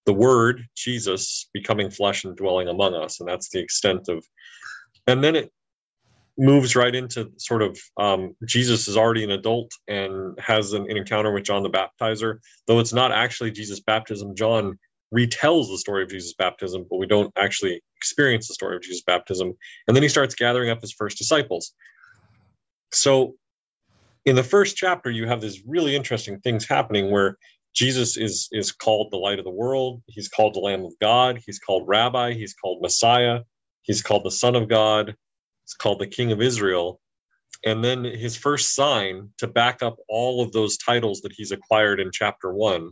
the 0.04 0.12
word 0.12 0.62
jesus 0.76 1.48
becoming 1.54 1.90
flesh 1.90 2.24
and 2.24 2.36
dwelling 2.36 2.68
among 2.68 2.94
us 2.94 3.20
and 3.20 3.28
that's 3.28 3.48
the 3.50 3.58
extent 3.58 4.08
of 4.08 4.22
and 5.06 5.24
then 5.24 5.36
it 5.36 5.50
moves 6.36 6.74
right 6.74 6.94
into 6.94 7.30
sort 7.36 7.62
of 7.62 7.78
um, 7.96 8.34
Jesus 8.44 8.88
is 8.88 8.96
already 8.96 9.22
an 9.24 9.30
adult 9.30 9.70
and 9.86 10.38
has 10.40 10.72
an, 10.72 10.90
an, 10.90 10.96
encounter 10.96 11.32
with 11.32 11.44
John 11.44 11.62
the 11.62 11.70
Baptizer, 11.70 12.38
though 12.66 12.80
it's 12.80 12.92
not 12.92 13.12
actually 13.12 13.52
Jesus' 13.52 13.80
baptism. 13.80 14.34
John 14.34 14.78
retells 15.14 15.68
the 15.68 15.78
story 15.78 16.02
of 16.02 16.10
Jesus' 16.10 16.34
baptism, 16.34 16.86
but 16.90 16.96
we 16.96 17.06
don't 17.06 17.32
actually 17.36 17.80
experience 17.96 18.48
the 18.48 18.54
story 18.54 18.76
of 18.76 18.82
Jesus' 18.82 19.02
baptism. 19.02 19.52
And 19.86 19.96
then 19.96 20.02
he 20.02 20.08
starts 20.08 20.34
gathering 20.34 20.70
up 20.70 20.80
his 20.80 20.92
first 20.92 21.18
disciples. 21.18 21.72
So 22.92 23.34
in 24.24 24.36
the 24.36 24.42
first 24.42 24.76
chapter, 24.76 25.10
you 25.10 25.26
have 25.26 25.40
these 25.40 25.62
really 25.66 25.94
interesting 25.94 26.40
things 26.40 26.66
happening 26.66 27.10
where 27.10 27.36
Jesus 27.74 28.16
is 28.16 28.48
is 28.52 28.70
called 28.70 29.10
the 29.10 29.16
light 29.16 29.38
of 29.38 29.44
the 29.44 29.50
world. 29.50 30.02
He's 30.06 30.28
called 30.28 30.54
the 30.54 30.60
Lamb 30.60 30.84
of 30.84 30.92
God. 31.00 31.40
He's 31.44 31.58
called 31.58 31.88
Rabbi. 31.88 32.32
He's 32.32 32.54
called 32.54 32.80
Messiah. 32.80 33.40
He's 33.82 34.02
called 34.02 34.24
the 34.24 34.30
Son 34.30 34.54
of 34.54 34.68
God. 34.68 35.14
He's 35.64 35.74
called 35.74 35.98
the 35.98 36.06
King 36.06 36.32
of 36.32 36.40
Israel. 36.40 37.00
And 37.66 37.82
then 37.82 38.04
his 38.04 38.36
first 38.36 38.74
sign 38.74 39.30
to 39.38 39.46
back 39.46 39.82
up 39.82 39.96
all 40.08 40.42
of 40.42 40.52
those 40.52 40.76
titles 40.76 41.22
that 41.22 41.32
he's 41.32 41.50
acquired 41.50 41.98
in 41.98 42.10
chapter 42.12 42.52
one 42.52 42.90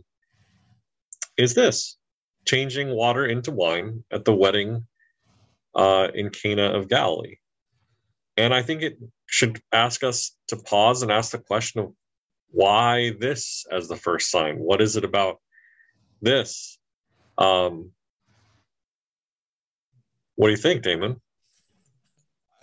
is 1.37 1.53
this 1.53 1.97
changing 2.45 2.89
water 2.89 3.25
into 3.25 3.51
wine 3.51 4.03
at 4.11 4.25
the 4.25 4.35
wedding 4.35 4.87
uh, 5.75 6.07
in 6.13 6.29
Cana 6.29 6.77
of 6.77 6.89
Galilee. 6.89 7.37
And 8.37 8.53
I 8.53 8.61
think 8.61 8.81
it 8.81 8.97
should 9.27 9.61
ask 9.71 10.03
us 10.03 10.35
to 10.47 10.57
pause 10.57 11.03
and 11.03 11.11
ask 11.11 11.31
the 11.31 11.37
question 11.37 11.81
of 11.81 11.93
why 12.49 13.11
this 13.19 13.65
as 13.71 13.87
the 13.87 13.95
first 13.95 14.29
sign? 14.29 14.57
What 14.59 14.81
is 14.81 14.95
it 14.95 15.03
about 15.03 15.37
this? 16.21 16.77
Um, 17.37 17.91
what 20.35 20.47
do 20.47 20.51
you 20.51 20.57
think, 20.57 20.83
Damon? 20.83 21.19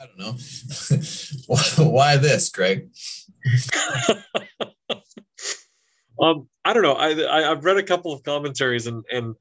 I 0.01 0.07
don't 0.07 0.19
know. 0.19 0.37
why 1.91 2.17
this, 2.17 2.49
Greg? 2.51 2.89
um, 6.21 6.49
I 6.65 6.73
don't 6.73 6.83
know. 6.83 6.95
I, 6.95 7.39
I 7.39 7.43
have 7.43 7.65
read 7.65 7.77
a 7.77 7.83
couple 7.83 8.13
of 8.13 8.23
commentaries 8.23 8.87
and 8.87 9.05
and 9.11 9.35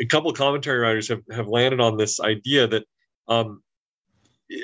a 0.00 0.06
couple 0.06 0.30
of 0.30 0.36
commentary 0.36 0.78
writers 0.78 1.08
have, 1.08 1.22
have 1.30 1.48
landed 1.48 1.80
on 1.80 1.96
this 1.96 2.20
idea 2.20 2.66
that 2.66 2.84
um, 3.28 3.62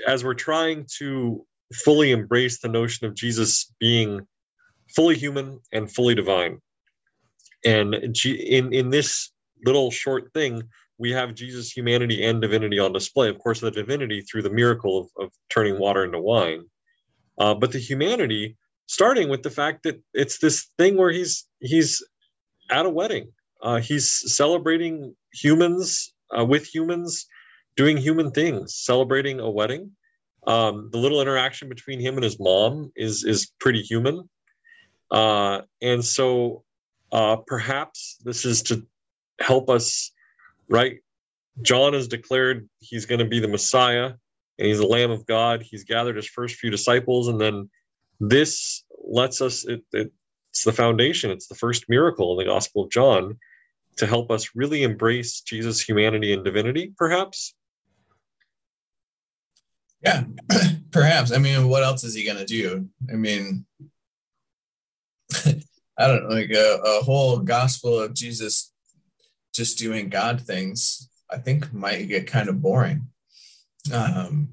as 0.06 0.24
we're 0.24 0.34
trying 0.34 0.86
to 0.98 1.44
fully 1.72 2.10
embrace 2.10 2.60
the 2.60 2.68
notion 2.68 3.06
of 3.06 3.14
Jesus 3.14 3.72
being 3.80 4.26
fully 4.94 5.16
human 5.16 5.60
and 5.72 5.92
fully 5.92 6.14
divine. 6.14 6.58
And 7.64 7.94
in 7.94 8.72
in 8.74 8.90
this 8.90 9.30
little 9.64 9.90
short 9.90 10.32
thing, 10.34 10.62
we 10.98 11.10
have 11.12 11.34
Jesus' 11.34 11.70
humanity 11.70 12.22
and 12.24 12.40
divinity 12.40 12.78
on 12.78 12.92
display. 12.92 13.28
Of 13.28 13.38
course, 13.38 13.60
the 13.60 13.70
divinity 13.70 14.20
through 14.20 14.42
the 14.42 14.50
miracle 14.50 14.98
of, 14.98 15.24
of 15.24 15.32
turning 15.48 15.78
water 15.78 16.04
into 16.04 16.20
wine, 16.20 16.64
uh, 17.38 17.54
but 17.54 17.72
the 17.72 17.78
humanity 17.78 18.56
starting 18.86 19.30
with 19.30 19.42
the 19.42 19.50
fact 19.50 19.84
that 19.84 20.00
it's 20.12 20.38
this 20.38 20.68
thing 20.78 20.96
where 20.96 21.10
he's 21.10 21.46
he's 21.60 22.02
at 22.70 22.86
a 22.86 22.90
wedding. 22.90 23.32
Uh, 23.62 23.80
he's 23.80 24.34
celebrating 24.34 25.14
humans 25.32 26.12
uh, 26.36 26.44
with 26.44 26.66
humans, 26.66 27.26
doing 27.76 27.96
human 27.96 28.30
things, 28.30 28.76
celebrating 28.76 29.40
a 29.40 29.50
wedding. 29.50 29.90
Um, 30.46 30.90
the 30.92 30.98
little 30.98 31.22
interaction 31.22 31.68
between 31.68 32.00
him 32.00 32.14
and 32.14 32.24
his 32.24 32.38
mom 32.38 32.92
is 32.96 33.24
is 33.24 33.50
pretty 33.60 33.80
human. 33.80 34.28
Uh, 35.10 35.62
and 35.80 36.04
so 36.04 36.64
uh, 37.12 37.36
perhaps 37.46 38.18
this 38.24 38.44
is 38.44 38.62
to 38.62 38.86
help 39.40 39.70
us, 39.70 40.12
right? 40.68 40.98
John 41.62 41.92
has 41.92 42.08
declared 42.08 42.68
he's 42.80 43.06
going 43.06 43.20
to 43.20 43.24
be 43.24 43.38
the 43.38 43.48
Messiah 43.48 44.12
and 44.58 44.68
he's 44.68 44.78
the 44.78 44.86
Lamb 44.86 45.10
of 45.10 45.24
God. 45.26 45.62
He's 45.62 45.84
gathered 45.84 46.16
his 46.16 46.26
first 46.26 46.56
few 46.56 46.70
disciples. 46.70 47.28
And 47.28 47.40
then 47.40 47.70
this 48.20 48.84
lets 49.06 49.40
us, 49.40 49.64
it, 49.64 49.82
it, 49.92 50.12
it's 50.54 50.62
the 50.62 50.72
foundation, 50.72 51.32
it's 51.32 51.48
the 51.48 51.56
first 51.56 51.88
miracle 51.88 52.30
in 52.30 52.38
the 52.38 52.48
Gospel 52.52 52.84
of 52.84 52.90
John 52.90 53.38
to 53.96 54.06
help 54.06 54.30
us 54.30 54.50
really 54.54 54.84
embrace 54.84 55.40
Jesus' 55.40 55.80
humanity 55.80 56.32
and 56.32 56.44
divinity, 56.44 56.92
perhaps. 56.96 57.56
Yeah, 60.00 60.22
perhaps. 60.92 61.32
I 61.32 61.38
mean, 61.38 61.68
what 61.68 61.82
else 61.82 62.04
is 62.04 62.14
he 62.14 62.24
going 62.24 62.38
to 62.38 62.44
do? 62.44 62.88
I 63.12 63.16
mean, 63.16 63.66
I 65.44 66.06
don't 66.06 66.28
know, 66.28 66.36
like 66.36 66.52
a, 66.52 66.78
a 66.84 67.02
whole 67.02 67.40
gospel 67.40 67.98
of 67.98 68.14
Jesus 68.14 68.72
just 69.52 69.76
doing 69.76 70.08
God 70.08 70.40
things, 70.40 71.10
I 71.28 71.38
think 71.38 71.72
might 71.72 72.06
get 72.06 72.28
kind 72.28 72.48
of 72.48 72.62
boring. 72.62 73.08
Um, 73.92 74.50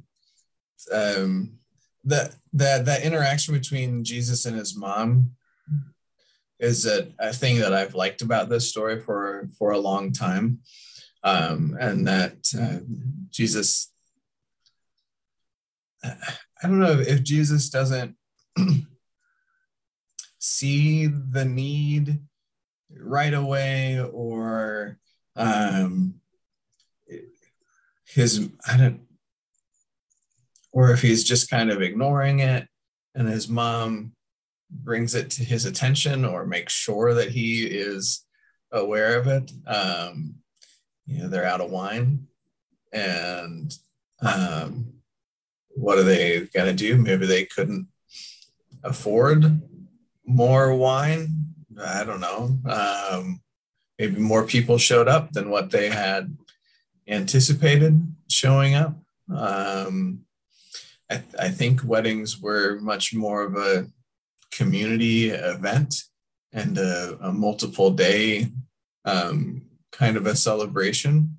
um, 0.91 1.60
that 2.05 2.34
that 2.53 2.86
that 2.86 3.03
interaction 3.03 3.53
between 3.53 4.03
Jesus 4.03 4.48
and 4.48 4.58
his 4.58 4.75
mom 4.75 5.36
is 6.61 6.85
a, 6.85 7.07
a 7.19 7.33
thing 7.33 7.59
that 7.59 7.73
I've 7.73 7.95
liked 7.95 8.21
about 8.21 8.47
this 8.47 8.69
story 8.69 9.01
for 9.01 9.49
for 9.57 9.71
a 9.71 9.79
long 9.79 10.13
time, 10.13 10.59
um, 11.23 11.75
and 11.79 12.07
that 12.07 12.53
uh, 12.57 12.79
Jesus. 13.29 13.91
I 16.03 16.67
don't 16.67 16.79
know 16.79 16.99
if 16.99 17.23
Jesus 17.23 17.69
doesn't 17.69 18.15
see 20.39 21.07
the 21.07 21.45
need 21.45 22.19
right 22.89 23.33
away 23.33 23.99
or 23.99 24.97
um, 25.35 26.15
his 28.07 28.49
I 28.67 28.77
don't 28.77 29.01
or 30.73 30.91
if 30.91 31.01
he's 31.01 31.23
just 31.23 31.49
kind 31.49 31.69
of 31.69 31.81
ignoring 31.81 32.39
it 32.39 32.67
and 33.15 33.27
his 33.27 33.47
mom 33.47 34.13
brings 34.71 35.15
it 35.15 35.29
to 35.29 35.43
his 35.43 35.65
attention 35.65 36.25
or 36.25 36.45
makes 36.45 36.73
sure 36.73 37.13
that 37.13 37.29
he 37.29 37.65
is 37.65 38.25
aware 38.71 39.19
of 39.19 39.27
it 39.27 39.51
um, 39.67 40.35
you 41.05 41.19
know 41.19 41.27
they're 41.27 41.45
out 41.45 41.61
of 41.61 41.71
wine 41.71 42.27
and 42.93 43.73
um, 44.21 44.93
what 45.69 45.97
are 45.97 46.03
they 46.03 46.41
going 46.53 46.67
to 46.67 46.73
do 46.73 46.97
maybe 46.97 47.25
they 47.25 47.45
couldn't 47.45 47.87
afford 48.83 49.61
more 50.25 50.73
wine. 50.75 51.53
I 51.81 52.03
don't 52.03 52.21
know. 52.21 52.57
Um, 52.65 53.41
maybe 53.97 54.19
more 54.19 54.45
people 54.45 54.77
showed 54.77 55.07
up 55.07 55.31
than 55.31 55.49
what 55.49 55.71
they 55.71 55.89
had 55.89 56.35
anticipated 57.07 58.15
showing 58.29 58.75
up. 58.75 58.95
Um, 59.33 60.21
I, 61.09 61.15
th- 61.15 61.35
I, 61.39 61.49
think 61.49 61.83
weddings 61.83 62.39
were 62.39 62.79
much 62.81 63.13
more 63.13 63.43
of 63.43 63.55
a 63.55 63.87
community 64.51 65.29
event 65.29 65.96
and 66.53 66.77
a, 66.77 67.17
a 67.22 67.31
multiple 67.31 67.91
day 67.91 68.48
um, 69.05 69.63
kind 69.91 70.17
of 70.17 70.25
a 70.25 70.36
celebration. 70.36 71.38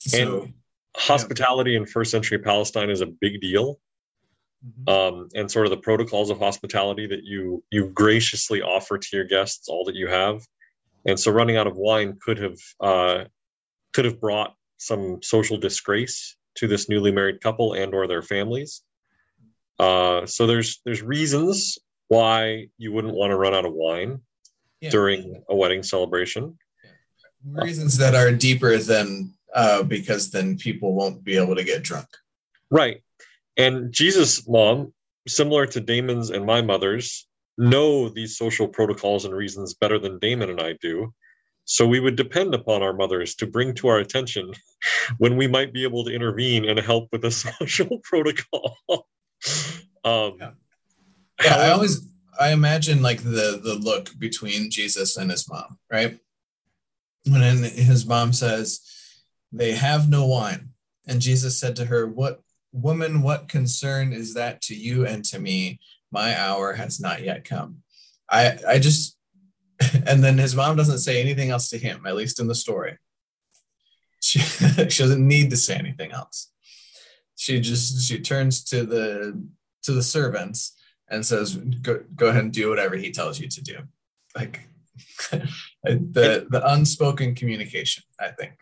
So, 0.00 0.42
and 0.42 0.54
hospitality 0.96 1.72
yeah. 1.72 1.78
in 1.78 1.86
first 1.86 2.10
century 2.10 2.38
Palestine 2.38 2.90
is 2.90 3.00
a 3.00 3.06
big 3.06 3.40
deal 3.40 3.78
mm-hmm. 4.64 4.88
um, 4.88 5.28
and 5.34 5.50
sort 5.50 5.66
of 5.66 5.70
the 5.70 5.76
protocols 5.76 6.30
of 6.30 6.38
hospitality 6.38 7.06
that 7.06 7.24
you 7.24 7.62
you 7.70 7.88
graciously 7.88 8.62
offer 8.62 8.98
to 8.98 9.08
your 9.12 9.24
guests 9.24 9.68
all 9.68 9.84
that 9.84 9.94
you 9.94 10.08
have 10.08 10.42
and 11.06 11.18
so 11.18 11.30
running 11.30 11.56
out 11.56 11.66
of 11.66 11.76
wine 11.76 12.16
could 12.20 12.38
have 12.38 12.58
uh, 12.80 13.24
could 13.92 14.04
have 14.04 14.20
brought 14.20 14.54
some 14.78 15.22
social 15.22 15.56
disgrace 15.56 16.36
to 16.56 16.66
this 16.66 16.88
newly 16.88 17.12
married 17.12 17.40
couple 17.40 17.74
and 17.74 17.94
or 17.94 18.06
their 18.06 18.22
families 18.22 18.82
uh, 19.80 20.26
so 20.26 20.46
there's 20.46 20.80
there's 20.84 21.02
reasons 21.02 21.78
why 22.08 22.66
you 22.78 22.92
wouldn't 22.92 23.14
want 23.14 23.30
to 23.30 23.36
run 23.36 23.54
out 23.54 23.64
of 23.64 23.72
wine 23.72 24.20
yeah. 24.80 24.90
during 24.90 25.42
a 25.48 25.56
wedding 25.56 25.82
celebration 25.82 26.56
reasons 27.52 27.96
that 27.96 28.14
are 28.14 28.32
deeper 28.32 28.76
than 28.76 29.32
uh, 29.54 29.82
because 29.82 30.30
then 30.30 30.58
people 30.58 30.94
won't 30.94 31.24
be 31.24 31.36
able 31.36 31.56
to 31.56 31.64
get 31.64 31.82
drunk 31.82 32.08
right 32.70 33.02
and 33.60 33.92
Jesus' 33.92 34.48
mom, 34.48 34.94
similar 35.28 35.66
to 35.66 35.80
Damon's 35.80 36.30
and 36.30 36.46
my 36.46 36.62
mother's, 36.62 37.26
know 37.58 38.08
these 38.08 38.38
social 38.38 38.66
protocols 38.66 39.26
and 39.26 39.34
reasons 39.34 39.74
better 39.74 39.98
than 39.98 40.18
Damon 40.18 40.48
and 40.48 40.60
I 40.60 40.78
do. 40.80 41.12
So 41.66 41.86
we 41.86 42.00
would 42.00 42.16
depend 42.16 42.54
upon 42.54 42.82
our 42.82 42.94
mothers 42.94 43.34
to 43.34 43.46
bring 43.46 43.74
to 43.74 43.88
our 43.88 43.98
attention 43.98 44.54
when 45.18 45.36
we 45.36 45.46
might 45.46 45.74
be 45.74 45.84
able 45.84 46.04
to 46.04 46.10
intervene 46.10 46.64
and 46.64 46.78
help 46.78 47.08
with 47.12 47.24
a 47.26 47.30
social 47.30 47.98
protocol. 48.02 48.78
um, 50.04 50.36
yeah. 50.38 50.50
yeah, 51.42 51.56
I 51.56 51.70
always 51.70 52.06
I 52.38 52.52
imagine 52.52 53.02
like 53.02 53.22
the 53.22 53.60
the 53.62 53.78
look 53.80 54.18
between 54.18 54.70
Jesus 54.70 55.16
and 55.16 55.30
his 55.30 55.48
mom, 55.48 55.78
right? 55.90 56.18
When 57.26 57.42
his 57.62 58.06
mom 58.06 58.32
says, 58.32 58.80
"They 59.52 59.72
have 59.72 60.08
no 60.08 60.26
wine," 60.26 60.70
and 61.06 61.20
Jesus 61.20 61.58
said 61.58 61.76
to 61.76 61.86
her, 61.86 62.06
"What 62.06 62.40
Woman, 62.72 63.22
what 63.22 63.48
concern 63.48 64.12
is 64.12 64.34
that 64.34 64.62
to 64.62 64.76
you 64.76 65.06
and 65.06 65.24
to 65.26 65.40
me? 65.40 65.80
My 66.12 66.38
hour 66.38 66.74
has 66.74 67.00
not 67.00 67.22
yet 67.22 67.44
come. 67.44 67.82
I, 68.30 68.58
I 68.66 68.78
just, 68.78 69.16
and 70.06 70.22
then 70.22 70.38
his 70.38 70.54
mom 70.54 70.76
doesn't 70.76 70.98
say 70.98 71.20
anything 71.20 71.50
else 71.50 71.68
to 71.70 71.78
him, 71.78 72.06
at 72.06 72.14
least 72.14 72.38
in 72.38 72.46
the 72.46 72.54
story. 72.54 72.98
She, 74.20 74.38
she 74.88 75.02
doesn't 75.02 75.26
need 75.26 75.50
to 75.50 75.56
say 75.56 75.74
anything 75.74 76.12
else. 76.12 76.49
She 77.40 77.58
just 77.58 78.06
she 78.06 78.20
turns 78.20 78.62
to 78.64 78.84
the 78.84 79.42
to 79.84 79.92
the 79.92 80.02
servants 80.02 80.76
and 81.08 81.24
says, 81.24 81.56
"Go 81.56 82.04
go 82.14 82.26
ahead 82.26 82.44
and 82.44 82.52
do 82.52 82.68
whatever 82.68 82.96
he 82.96 83.10
tells 83.10 83.40
you 83.40 83.48
to 83.48 83.62
do." 83.62 83.78
Like 84.36 84.68
the 85.82 86.46
the 86.50 86.62
unspoken 86.70 87.34
communication, 87.34 88.04
I 88.20 88.28
think. 88.28 88.60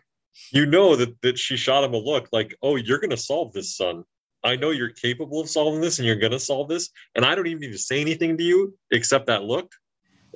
You 0.53 0.65
know 0.65 0.95
that 0.95 1.21
that 1.23 1.37
she 1.37 1.57
shot 1.57 1.83
him 1.83 1.93
a 1.93 1.97
look 1.97 2.29
like, 2.31 2.55
"Oh, 2.61 2.77
you're 2.77 2.99
going 2.99 3.09
to 3.09 3.17
solve 3.17 3.51
this, 3.51 3.75
son. 3.75 4.05
I 4.45 4.55
know 4.55 4.69
you're 4.69 4.91
capable 4.91 5.41
of 5.41 5.49
solving 5.49 5.81
this, 5.81 5.99
and 5.99 6.05
you're 6.05 6.15
going 6.15 6.31
to 6.31 6.39
solve 6.39 6.69
this, 6.69 6.89
and 7.15 7.25
I 7.25 7.35
don't 7.35 7.47
even 7.47 7.59
need 7.59 7.73
to 7.73 7.77
say 7.77 7.99
anything 7.99 8.37
to 8.37 8.43
you 8.43 8.77
except 8.91 9.27
that 9.27 9.43
look." 9.43 9.73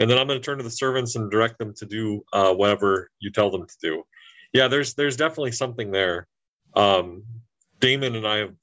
And 0.02 0.12
then 0.12 0.18
I'm 0.18 0.28
going 0.28 0.42
to 0.42 0.46
turn 0.46 0.58
to 0.58 0.66
the 0.66 0.70
servants 0.70 1.16
and 1.16 1.32
direct 1.32 1.60
them 1.60 1.74
to 1.76 1.86
do 1.86 2.26
uh, 2.34 2.54
whatever 2.54 3.10
you 3.20 3.32
tell 3.32 3.50
them 3.52 3.66
to 3.66 3.76
do. 3.82 4.04
Yeah, 4.52 4.68
there's 4.68 4.96
there's 4.96 5.16
definitely 5.16 5.54
something 5.54 5.92
there. 5.92 6.28
Um, 6.76 7.24
Damon 7.84 8.16
and 8.16 8.26
I 8.26 8.38
have 8.38 8.54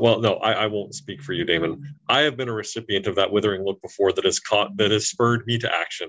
well, 0.00 0.20
no, 0.20 0.34
I, 0.36 0.52
I, 0.52 0.66
won't 0.68 0.94
speak 0.94 1.20
for 1.20 1.32
you, 1.32 1.44
Damon. 1.44 1.82
I 2.08 2.20
have 2.20 2.36
been 2.36 2.48
a 2.48 2.52
recipient 2.52 3.08
of 3.08 3.16
that 3.16 3.30
withering 3.30 3.64
look 3.64 3.82
before 3.82 4.12
that 4.12 4.24
has 4.24 4.38
caught 4.38 4.76
that 4.76 4.92
has 4.92 5.08
spurred 5.08 5.44
me 5.46 5.58
to 5.58 5.74
action. 5.74 6.08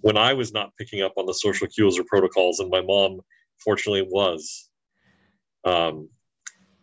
When 0.00 0.16
I 0.16 0.32
was 0.32 0.52
not 0.52 0.74
picking 0.78 1.02
up 1.02 1.12
on 1.18 1.26
the 1.26 1.34
social 1.34 1.68
cues 1.68 1.98
or 1.98 2.04
protocols, 2.04 2.58
and 2.58 2.70
my 2.70 2.80
mom, 2.80 3.20
fortunately, 3.62 4.08
was. 4.10 4.70
Um, 5.64 6.08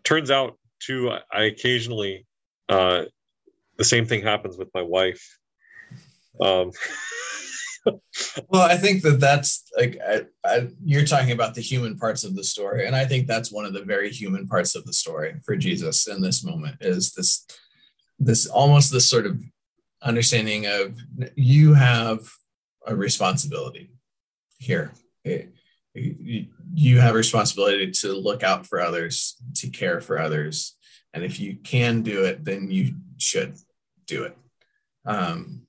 turns 0.04 0.30
out, 0.30 0.58
too, 0.80 1.12
I 1.34 1.46
occasionally 1.46 2.28
uh, 2.70 3.06
the 3.78 3.84
same 3.84 4.06
thing 4.06 4.22
happens 4.22 4.56
with 4.56 4.70
my 4.76 4.84
wife. 4.84 5.38
Um, 6.40 6.72
well, 8.50 8.62
I 8.62 8.78
think 8.78 9.02
that 9.04 9.20
that's 9.20 9.70
like 9.78 9.98
I, 10.06 10.22
I, 10.46 10.68
you're 10.84 11.06
talking 11.06 11.32
about 11.32 11.56
the 11.56 11.62
human 11.62 11.98
parts 11.98 12.24
of 12.24 12.36
the 12.36 12.44
story, 12.44 12.86
and 12.86 12.96
I 12.96 13.06
think 13.06 13.28
that's 13.28 13.52
one 13.52 13.66
of 13.66 13.74
the 13.74 13.84
very 13.84 14.12
human 14.12 14.48
parts 14.48 14.76
of 14.76 14.86
the 14.86 14.94
story 14.94 15.36
for 15.46 15.56
Jesus 15.56 16.08
in 16.08 16.22
this 16.22 16.44
moment 16.44 16.78
is 16.82 17.14
this 17.14 17.46
this 18.20 18.48
almost 18.48 18.92
this 18.92 19.10
sort 19.10 19.26
of 19.26 19.42
understanding 20.02 20.66
of 20.66 20.98
you 21.36 21.74
have 21.74 22.20
a 22.86 22.96
responsibility 22.96 23.92
here. 24.58 24.94
You 25.94 27.00
have 27.00 27.16
a 27.16 27.18
responsibility 27.18 27.92
to 27.92 28.14
look 28.14 28.44
out 28.44 28.66
for 28.66 28.82
others, 28.82 29.36
to 29.56 29.70
care 29.70 30.02
for 30.02 30.20
others, 30.20 30.76
and 31.14 31.24
if 31.24 31.40
you 31.40 31.56
can 31.56 32.02
do 32.02 32.26
it, 32.26 32.44
then 32.46 32.70
you 32.70 32.96
should 33.18 33.56
do 34.06 34.24
it. 34.24 34.38
Um, 35.06 35.68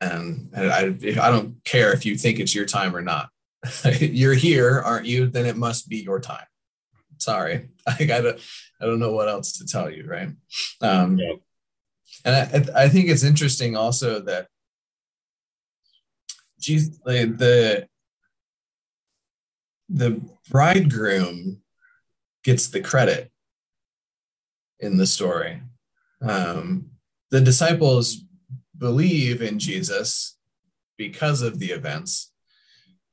and, 0.00 0.50
I, 0.56 0.94
I 1.20 1.30
don't 1.30 1.62
care 1.64 1.92
if 1.92 2.06
you 2.06 2.16
think 2.16 2.38
it's 2.38 2.54
your 2.54 2.66
time 2.66 2.96
or 2.96 3.02
not. 3.02 3.28
You're 4.00 4.34
here, 4.34 4.80
aren't 4.80 5.06
you? 5.06 5.26
Then 5.26 5.46
it 5.46 5.56
must 5.56 5.88
be 5.88 5.98
your 5.98 6.20
time. 6.20 6.46
Sorry, 7.18 7.68
I 7.86 8.04
don't, 8.06 8.40
I 8.80 8.86
don't 8.86 8.98
know 8.98 9.12
what 9.12 9.28
else 9.28 9.58
to 9.58 9.66
tell 9.66 9.90
you, 9.90 10.06
right? 10.06 10.30
Um, 10.80 11.18
yeah. 11.18 11.34
And 12.24 12.34
I, 12.34 12.84
I 12.84 12.88
think 12.88 13.08
it's 13.08 13.22
interesting 13.22 13.76
also 13.76 14.20
that 14.20 14.48
Jesus, 16.58 16.98
like 17.04 17.36
the 17.38 17.86
the 19.88 20.22
bridegroom 20.50 21.62
gets 22.44 22.68
the 22.68 22.80
credit 22.80 23.30
in 24.78 24.96
the 24.96 25.06
story. 25.06 25.62
Um, 26.22 26.90
the 27.30 27.40
disciples 27.40 28.22
believe 28.80 29.42
in 29.42 29.58
Jesus 29.58 30.38
because 30.96 31.42
of 31.42 31.58
the 31.58 31.70
events, 31.70 32.32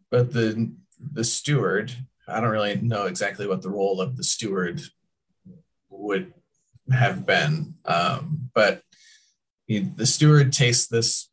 but 0.10 0.34
the 0.34 0.72
the 1.00 1.24
steward, 1.24 1.92
I 2.28 2.40
don't 2.40 2.50
really 2.50 2.76
know 2.76 3.06
exactly 3.06 3.46
what 3.46 3.62
the 3.62 3.70
role 3.70 4.02
of 4.02 4.18
the 4.18 4.24
steward 4.24 4.82
would 5.90 6.34
have 6.92 7.26
been, 7.26 7.76
um, 7.86 8.50
but 8.56 8.82
he, 9.68 9.80
the 9.80 10.08
steward 10.08 10.54
tastes 10.54 10.88
this 10.88 11.30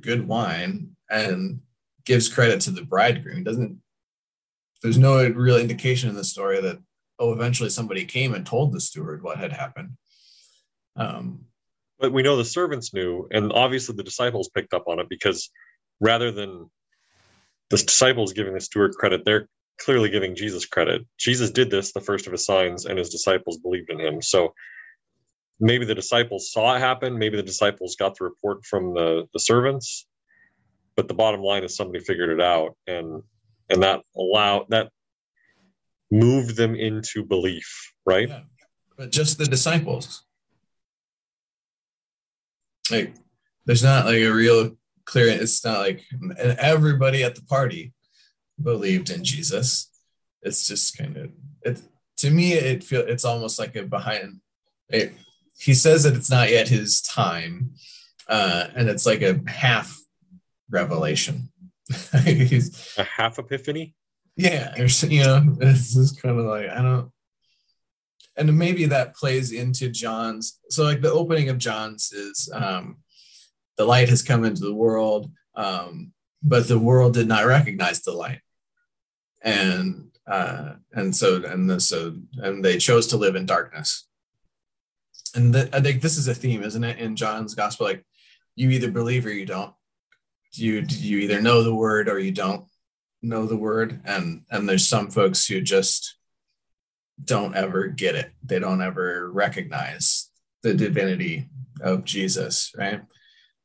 good 0.00 0.26
wine 0.26 0.96
and 1.10 1.60
gives 2.06 2.28
credit 2.28 2.60
to 2.62 2.70
the 2.70 2.84
bridegroom. 2.84 3.44
Doesn't 3.44 3.82
there's 4.82 4.98
no 4.98 5.28
real 5.28 5.58
indication 5.58 6.08
in 6.08 6.16
the 6.16 6.24
story 6.24 6.60
that 6.60 6.78
oh 7.18 7.32
eventually 7.32 7.68
somebody 7.68 8.04
came 8.04 8.32
and 8.32 8.46
told 8.46 8.72
the 8.72 8.80
steward 8.80 9.22
what 9.22 9.38
had 9.38 9.52
happened. 9.52 9.90
Um, 10.96 11.46
but 12.00 12.12
we 12.12 12.22
know 12.22 12.36
the 12.36 12.44
servants 12.44 12.94
knew, 12.94 13.28
and 13.30 13.52
obviously 13.52 13.94
the 13.94 14.02
disciples 14.02 14.50
picked 14.54 14.72
up 14.72 14.84
on 14.88 14.98
it 14.98 15.08
because 15.08 15.50
rather 16.00 16.32
than 16.32 16.70
the 17.68 17.76
disciples 17.76 18.32
giving 18.32 18.54
the 18.54 18.60
steward 18.60 18.92
credit, 18.94 19.24
they're 19.24 19.48
clearly 19.78 20.08
giving 20.08 20.34
Jesus 20.34 20.66
credit. 20.66 21.02
Jesus 21.18 21.50
did 21.50 21.70
this, 21.70 21.92
the 21.92 22.00
first 22.00 22.26
of 22.26 22.32
his 22.32 22.44
signs, 22.44 22.86
and 22.86 22.98
his 22.98 23.10
disciples 23.10 23.58
believed 23.58 23.90
in 23.90 24.00
him. 24.00 24.22
So 24.22 24.54
maybe 25.60 25.84
the 25.84 25.94
disciples 25.94 26.50
saw 26.50 26.74
it 26.74 26.80
happen, 26.80 27.18
maybe 27.18 27.36
the 27.36 27.42
disciples 27.42 27.96
got 27.96 28.18
the 28.18 28.24
report 28.24 28.64
from 28.64 28.94
the, 28.94 29.26
the 29.32 29.40
servants, 29.40 30.06
but 30.96 31.06
the 31.06 31.14
bottom 31.14 31.42
line 31.42 31.64
is 31.64 31.76
somebody 31.76 32.02
figured 32.02 32.30
it 32.30 32.40
out 32.42 32.76
and 32.86 33.22
and 33.68 33.84
that 33.84 34.02
allowed 34.16 34.66
that 34.70 34.90
moved 36.10 36.56
them 36.56 36.74
into 36.74 37.24
belief, 37.24 37.92
right? 38.04 38.28
Yeah. 38.28 38.40
But 38.96 39.12
just 39.12 39.38
the 39.38 39.46
disciples 39.46 40.24
like 42.90 43.14
there's 43.66 43.82
not 43.82 44.06
like 44.06 44.20
a 44.20 44.30
real 44.30 44.76
clear 45.04 45.28
it's 45.28 45.64
not 45.64 45.80
like 45.80 46.04
and 46.20 46.58
everybody 46.58 47.24
at 47.24 47.34
the 47.34 47.42
party 47.42 47.92
believed 48.62 49.10
in 49.10 49.24
jesus. 49.24 49.90
It's 50.42 50.66
just 50.66 50.96
kind 50.96 51.16
of 51.16 51.30
it 51.62 51.82
to 52.18 52.30
me 52.30 52.52
it 52.52 52.84
feel 52.84 53.00
it's 53.00 53.24
almost 53.24 53.58
like 53.58 53.76
a 53.76 53.82
behind 53.82 54.40
it, 54.88 55.12
he 55.58 55.74
says 55.74 56.04
that 56.04 56.14
it's 56.14 56.30
not 56.30 56.50
yet 56.50 56.68
his 56.68 57.02
time 57.02 57.72
uh 58.28 58.68
and 58.74 58.88
it's 58.88 59.06
like 59.06 59.22
a 59.22 59.40
half 59.46 59.96
revelation. 60.70 61.50
A 62.96 63.04
half 63.04 63.38
epiphany? 63.38 63.94
Yeah 64.36 64.74
you 64.76 65.24
know 65.24 65.56
it's 65.60 65.94
just 65.94 66.22
kind 66.22 66.38
of 66.38 66.46
like 66.46 66.68
i 66.68 66.80
don't 66.80 67.10
and 68.40 68.56
maybe 68.56 68.86
that 68.86 69.14
plays 69.14 69.52
into 69.52 69.90
John's. 69.90 70.58
So, 70.70 70.82
like 70.82 71.02
the 71.02 71.12
opening 71.12 71.50
of 71.50 71.58
John's 71.58 72.10
is 72.10 72.50
um, 72.52 72.96
the 73.76 73.84
light 73.84 74.08
has 74.08 74.22
come 74.22 74.44
into 74.44 74.62
the 74.62 74.74
world, 74.74 75.30
um, 75.54 76.12
but 76.42 76.66
the 76.66 76.78
world 76.78 77.14
did 77.14 77.28
not 77.28 77.44
recognize 77.44 78.00
the 78.00 78.12
light, 78.12 78.40
and 79.42 80.10
uh, 80.26 80.72
and 80.92 81.14
so 81.14 81.44
and 81.44 81.68
the, 81.68 81.78
so 81.80 82.16
and 82.38 82.64
they 82.64 82.78
chose 82.78 83.06
to 83.08 83.18
live 83.18 83.36
in 83.36 83.44
darkness. 83.44 84.08
And 85.34 85.54
the, 85.54 85.68
I 85.76 85.80
think 85.80 86.00
this 86.00 86.16
is 86.16 86.26
a 86.26 86.34
theme, 86.34 86.62
isn't 86.62 86.82
it, 86.82 86.98
in 86.98 87.14
John's 87.14 87.54
gospel? 87.54 87.86
Like, 87.86 88.04
you 88.56 88.70
either 88.70 88.90
believe 88.90 89.26
or 89.26 89.32
you 89.32 89.46
don't. 89.46 89.74
You 90.52 90.84
you 90.88 91.18
either 91.18 91.42
know 91.42 91.62
the 91.62 91.74
word 91.74 92.08
or 92.08 92.18
you 92.18 92.32
don't 92.32 92.64
know 93.20 93.44
the 93.44 93.56
word, 93.56 94.00
and 94.06 94.42
and 94.50 94.66
there's 94.66 94.88
some 94.88 95.10
folks 95.10 95.46
who 95.46 95.60
just 95.60 96.16
don't 97.24 97.54
ever 97.54 97.86
get 97.88 98.14
it. 98.14 98.32
They 98.42 98.58
don't 98.58 98.82
ever 98.82 99.30
recognize 99.30 100.30
the 100.62 100.74
divinity 100.74 101.48
of 101.80 102.04
Jesus, 102.04 102.72
right? 102.76 103.02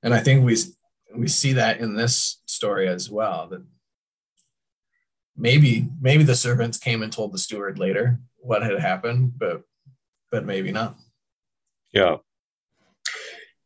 And 0.04 0.13
I 0.13 0.20
think 0.20 0.46
we 0.46 0.58
we 1.15 1.28
see 1.28 1.54
that 1.54 1.80
in 1.80 1.96
this 1.96 2.41
story 2.46 2.88
as 2.88 3.10
well. 3.10 3.48
That 3.50 3.63
maybe 5.36 5.88
maybe 6.02 6.24
the 6.24 6.36
servants 6.36 6.78
came 6.78 7.02
and 7.02 7.12
told 7.12 7.34
the 7.34 7.39
steward 7.39 7.80
later 7.80 8.20
what 8.38 8.63
had 8.63 8.80
happened, 8.80 9.34
but 9.38 9.63
but 10.32 10.46
maybe 10.46 10.72
not. 10.72 10.98
Yeah. 11.94 12.18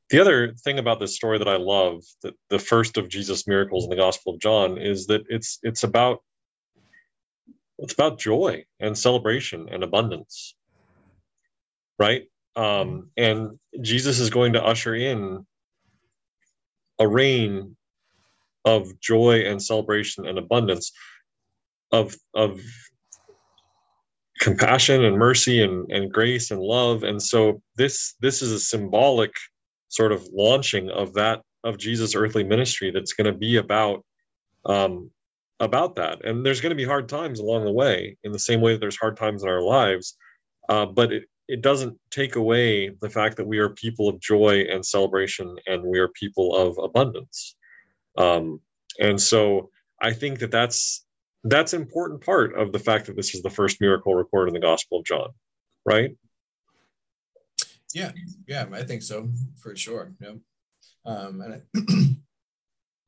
The 0.10 0.20
other 0.20 0.54
thing 0.54 0.80
about 0.80 1.00
this 1.00 1.16
story 1.16 1.38
that 1.38 1.48
I 1.48 1.58
love, 1.58 2.02
that 2.24 2.34
the 2.50 2.58
first 2.58 2.98
of 2.98 3.10
Jesus' 3.10 3.48
miracles 3.48 3.84
in 3.84 3.92
the 3.92 3.96
Gospel 3.96 4.34
of 4.34 4.40
John, 4.40 4.78
is 4.78 5.06
that 5.08 5.22
it's 5.30 5.60
it's 5.62 5.84
about 5.84 6.24
it's 7.82 7.94
about 7.94 8.20
joy 8.20 8.64
and 8.80 8.98
celebration 8.98 9.68
and 9.72 9.84
abundance 9.84 10.56
right? 12.00 12.24
Um, 12.56 13.12
and 13.18 13.60
jesus 13.82 14.20
is 14.20 14.30
going 14.30 14.54
to 14.54 14.64
usher 14.64 14.96
in 14.96 15.46
a 17.00 17.08
reign 17.08 17.76
of 18.66 19.00
joy 19.00 19.42
and 19.46 19.62
celebration 19.62 20.28
and 20.28 20.38
abundance 20.38 20.92
of 21.92 22.16
of 22.34 22.60
compassion 24.40 25.04
and 25.04 25.18
mercy 25.18 25.62
and, 25.62 25.92
and 25.92 26.12
grace 26.12 26.52
and 26.52 26.62
love. 26.62 27.04
And 27.04 27.22
so 27.22 27.62
this 27.76 28.16
this 28.22 28.42
is 28.42 28.52
a 28.52 28.60
symbolic 28.60 29.32
sort 29.90 30.12
of 30.12 30.28
launching 30.34 30.90
of 30.90 31.14
that 31.14 31.42
of 31.64 31.78
jesus 31.78 32.16
earthly 32.16 32.44
ministry 32.44 32.92
that's 32.92 33.14
going 33.14 33.26
to 33.26 33.38
be 33.38 33.58
about 33.58 34.06
um, 34.66 35.12
about 35.60 35.96
that. 35.96 36.26
And 36.26 36.46
there's 36.46 36.62
going 36.62 36.72
to 36.72 36.76
be 36.76 36.86
hard 36.86 37.10
times 37.10 37.40
along 37.40 37.66
the 37.66 37.72
way, 37.72 38.18
in 38.24 38.32
the 38.32 38.40
same 38.40 38.62
way 38.62 38.74
that 38.74 38.80
there's 38.80 38.98
hard 38.98 39.18
times 39.18 39.44
in 39.44 39.50
our 39.50 39.62
lives. 39.62 40.16
Uh, 40.68 40.86
but 40.86 41.12
it, 41.12 41.24
it 41.48 41.62
doesn't 41.62 41.98
take 42.12 42.36
away 42.36 42.90
the 43.02 43.10
fact 43.10 43.38
that 43.38 43.48
we 43.48 43.58
are 43.58 43.70
people 43.70 44.08
of 44.08 44.20
joy 44.20 44.66
and 44.72 44.86
celebration 44.86 45.56
and 45.66 45.84
we 45.84 46.00
are 46.00 46.10
people 46.10 46.56
of 46.56 46.78
abundance. 46.78 47.56
Um, 48.18 48.62
and 49.00 49.20
so 49.20 49.70
I 50.02 50.14
think 50.14 50.40
that 50.40 50.52
that's 50.52 51.06
that's 51.44 51.74
an 51.74 51.82
important 51.82 52.24
part 52.24 52.58
of 52.58 52.72
the 52.72 52.80
fact 52.80 53.06
that 53.06 53.16
this 53.16 53.34
is 53.34 53.42
the 53.42 53.50
first 53.50 53.80
miracle 53.80 54.14
recorded 54.14 54.50
in 54.50 54.62
the 54.62 54.68
Gospel 54.68 55.00
of 55.00 55.06
John, 55.06 55.30
right? 55.86 56.16
Yeah, 57.94 58.12
yeah, 58.48 58.66
I 58.72 58.84
think 58.84 59.02
so 59.02 59.30
for 59.58 59.76
sure. 59.76 60.14
Yeah. 60.20 60.34
Um, 61.06 61.42
and 61.42 61.62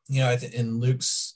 you 0.08 0.22
know, 0.22 0.30
I 0.30 0.38
in 0.54 0.80
Luke's, 0.80 1.36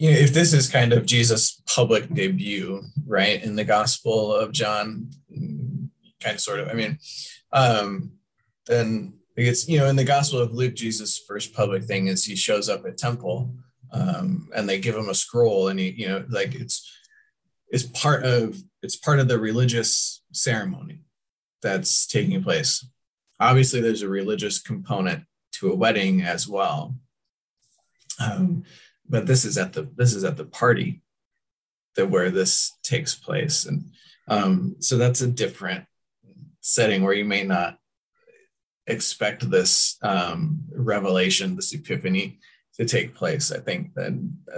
you 0.00 0.10
know, 0.10 0.16
if 0.16 0.32
this 0.32 0.54
is 0.54 0.70
kind 0.70 0.94
of 0.94 1.04
Jesus' 1.04 1.60
public 1.66 2.08
debut, 2.14 2.82
right, 3.06 3.44
in 3.44 3.54
the 3.54 3.64
Gospel 3.64 4.34
of 4.34 4.50
John, 4.50 5.10
kind 5.30 6.36
of, 6.36 6.40
sort 6.40 6.60
of, 6.60 6.68
I 6.70 6.72
mean, 6.72 6.98
um, 7.52 8.12
then 8.66 9.12
it's 9.36 9.68
you 9.68 9.78
know, 9.78 9.88
in 9.88 9.96
the 9.96 10.04
Gospel 10.04 10.38
of 10.38 10.54
Luke, 10.54 10.72
Jesus' 10.72 11.18
first 11.18 11.52
public 11.52 11.84
thing 11.84 12.06
is 12.06 12.24
he 12.24 12.34
shows 12.34 12.70
up 12.70 12.86
at 12.86 12.96
temple, 12.96 13.54
um, 13.92 14.48
and 14.56 14.66
they 14.66 14.78
give 14.78 14.96
him 14.96 15.10
a 15.10 15.14
scroll, 15.14 15.68
and 15.68 15.78
he, 15.78 15.90
you 15.90 16.08
know, 16.08 16.24
like 16.30 16.54
it's 16.54 16.90
it's 17.68 17.84
part 17.84 18.24
of 18.24 18.56
it's 18.82 18.96
part 18.96 19.20
of 19.20 19.28
the 19.28 19.38
religious 19.38 20.22
ceremony 20.32 21.02
that's 21.60 22.06
taking 22.06 22.42
place. 22.42 22.86
Obviously, 23.38 23.82
there's 23.82 24.00
a 24.00 24.08
religious 24.08 24.62
component 24.62 25.24
to 25.52 25.70
a 25.70 25.76
wedding 25.76 26.22
as 26.22 26.48
well. 26.48 26.94
Um, 28.18 28.64
but 29.10 29.26
this 29.26 29.44
is 29.44 29.58
at 29.58 29.72
the 29.72 29.88
this 29.96 30.14
is 30.14 30.24
at 30.24 30.36
the 30.36 30.44
party 30.44 31.02
that 31.96 32.08
where 32.08 32.30
this 32.30 32.72
takes 32.82 33.14
place, 33.14 33.66
and 33.66 33.90
um, 34.28 34.76
so 34.78 34.96
that's 34.96 35.20
a 35.20 35.26
different 35.26 35.84
setting 36.60 37.02
where 37.02 37.12
you 37.12 37.24
may 37.24 37.42
not 37.42 37.76
expect 38.86 39.50
this 39.50 39.96
um, 40.02 40.60
revelation, 40.72 41.56
this 41.56 41.74
epiphany 41.74 42.38
to 42.74 42.84
take 42.84 43.14
place. 43.14 43.50
I 43.50 43.58
think 43.58 43.94
that 43.94 44.12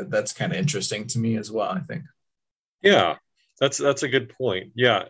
that's 0.08 0.32
kind 0.32 0.52
of 0.52 0.58
interesting 0.58 1.06
to 1.08 1.18
me 1.18 1.36
as 1.36 1.50
well. 1.50 1.70
I 1.70 1.80
think. 1.80 2.04
Yeah, 2.82 3.16
that's 3.58 3.78
that's 3.78 4.02
a 4.02 4.08
good 4.08 4.28
point. 4.36 4.72
Yeah, 4.74 5.04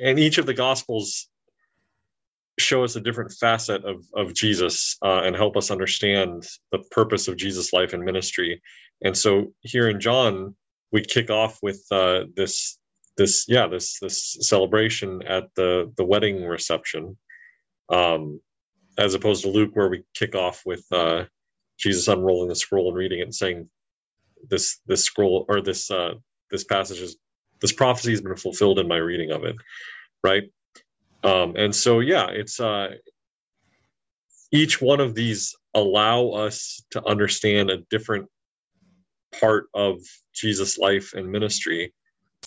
and 0.00 0.18
each 0.18 0.36
of 0.36 0.44
the 0.44 0.54
gospels 0.54 1.28
show 2.58 2.84
us 2.84 2.96
a 2.96 3.00
different 3.00 3.32
facet 3.32 3.84
of 3.84 4.04
of 4.14 4.34
Jesus 4.34 4.96
uh, 5.04 5.22
and 5.24 5.36
help 5.36 5.56
us 5.56 5.70
understand 5.70 6.46
the 6.70 6.78
purpose 6.90 7.28
of 7.28 7.36
Jesus' 7.36 7.72
life 7.72 7.92
and 7.92 8.04
ministry. 8.04 8.60
And 9.02 9.16
so 9.16 9.52
here 9.60 9.88
in 9.88 10.00
John, 10.00 10.54
we 10.92 11.02
kick 11.02 11.30
off 11.30 11.58
with 11.62 11.84
uh, 11.90 12.24
this 12.36 12.78
this 13.16 13.46
yeah 13.48 13.66
this 13.66 13.98
this 14.00 14.36
celebration 14.40 15.22
at 15.22 15.44
the 15.56 15.92
the 15.96 16.04
wedding 16.04 16.44
reception, 16.44 17.16
um, 17.88 18.40
as 18.98 19.14
opposed 19.14 19.42
to 19.42 19.50
Luke, 19.50 19.70
where 19.74 19.88
we 19.88 20.04
kick 20.14 20.34
off 20.34 20.62
with 20.66 20.84
uh, 20.92 21.24
Jesus 21.78 22.08
unrolling 22.08 22.48
the 22.48 22.56
scroll 22.56 22.88
and 22.88 22.96
reading 22.96 23.20
it 23.20 23.24
and 23.24 23.34
saying 23.34 23.68
this 24.48 24.80
this 24.86 25.04
scroll 25.04 25.46
or 25.48 25.60
this 25.60 25.90
uh, 25.90 26.14
this 26.50 26.64
passage 26.64 27.00
is 27.00 27.16
this 27.60 27.72
prophecy 27.72 28.10
has 28.10 28.20
been 28.20 28.36
fulfilled 28.36 28.78
in 28.78 28.88
my 28.88 28.96
reading 28.96 29.30
of 29.30 29.44
it, 29.44 29.56
right? 30.22 30.44
Um, 31.24 31.54
and 31.56 31.74
so, 31.74 32.00
yeah, 32.00 32.26
it's 32.30 32.60
uh, 32.60 32.94
each 34.50 34.80
one 34.80 35.00
of 35.00 35.14
these 35.14 35.54
allow 35.74 36.28
us 36.30 36.82
to 36.90 37.06
understand 37.06 37.70
a 37.70 37.78
different 37.90 38.28
part 39.40 39.68
of 39.74 39.98
Jesus' 40.34 40.78
life 40.78 41.14
and 41.14 41.30
ministry. 41.30 41.92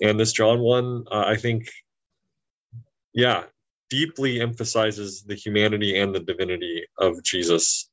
And 0.02 0.20
this 0.20 0.34
John 0.34 0.60
one, 0.60 1.06
uh, 1.12 1.24
I 1.26 1.36
think, 1.36 1.70
yeah, 3.14 3.46
deeply 3.90 4.42
emphasizes 4.42 5.24
the 5.24 5.36
humanity 5.36 5.98
and 6.00 6.14
the 6.14 6.20
divinity 6.20 6.86
of 6.98 7.24
Jesus, 7.24 7.90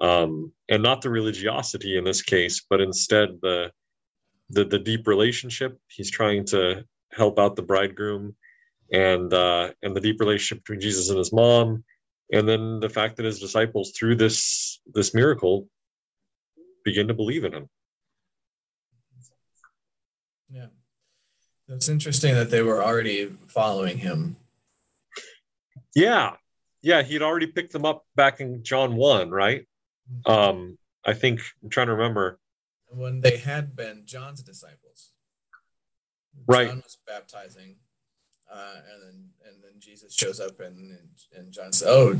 um, 0.00 0.52
and 0.68 0.82
not 0.82 1.00
the 1.00 1.10
religiosity 1.10 1.96
in 1.96 2.04
this 2.04 2.22
case, 2.22 2.64
but 2.68 2.80
instead 2.80 3.30
the 3.42 3.70
the, 4.50 4.64
the 4.64 4.78
deep 4.78 5.06
relationship. 5.06 5.78
He's 5.88 6.10
trying 6.10 6.44
to 6.46 6.84
help 7.12 7.38
out 7.38 7.56
the 7.56 7.62
bridegroom 7.62 8.36
and 8.92 9.32
uh, 9.32 9.70
and 9.82 9.94
the 9.94 10.00
deep 10.00 10.20
relationship 10.20 10.64
between 10.64 10.80
Jesus 10.80 11.08
and 11.08 11.18
his 11.18 11.32
mom, 11.32 11.84
and 12.32 12.48
then 12.48 12.80
the 12.80 12.88
fact 12.88 13.16
that 13.16 13.24
his 13.24 13.40
disciples 13.40 13.92
through 13.92 14.16
this 14.16 14.80
this 14.92 15.14
miracle 15.14 15.68
begin 16.84 17.08
to 17.08 17.14
believe 17.14 17.44
in 17.44 17.52
him. 17.52 17.68
Yeah, 20.50 20.66
it's 21.68 21.88
interesting 21.88 22.34
that 22.34 22.50
they 22.50 22.62
were 22.62 22.82
already 22.82 23.26
following 23.46 23.98
him. 23.98 24.36
Yeah, 25.94 26.32
yeah, 26.82 27.02
he'd 27.02 27.22
already 27.22 27.46
picked 27.46 27.72
them 27.72 27.84
up 27.84 28.04
back 28.14 28.40
in 28.40 28.62
John 28.62 28.96
one, 28.96 29.30
right? 29.30 29.66
Mm-hmm. 30.12 30.30
Um, 30.30 30.78
I 31.04 31.14
think 31.14 31.40
I'm 31.62 31.70
trying 31.70 31.86
to 31.86 31.94
remember 31.94 32.38
when 32.88 33.20
they 33.20 33.38
had 33.38 33.74
been 33.74 34.02
John's 34.04 34.42
disciples. 34.42 35.10
Right. 36.46 36.68
John 36.68 36.82
was 36.84 36.98
baptizing 37.06 37.76
uh, 38.54 38.76
and 38.92 39.02
then 39.02 39.28
and 39.46 39.62
then 39.62 39.72
Jesus 39.78 40.14
shows 40.14 40.40
up 40.40 40.60
and 40.60 40.98
and 41.36 41.52
John 41.52 41.72
says, 41.72 41.88
"Oh, 41.88 42.18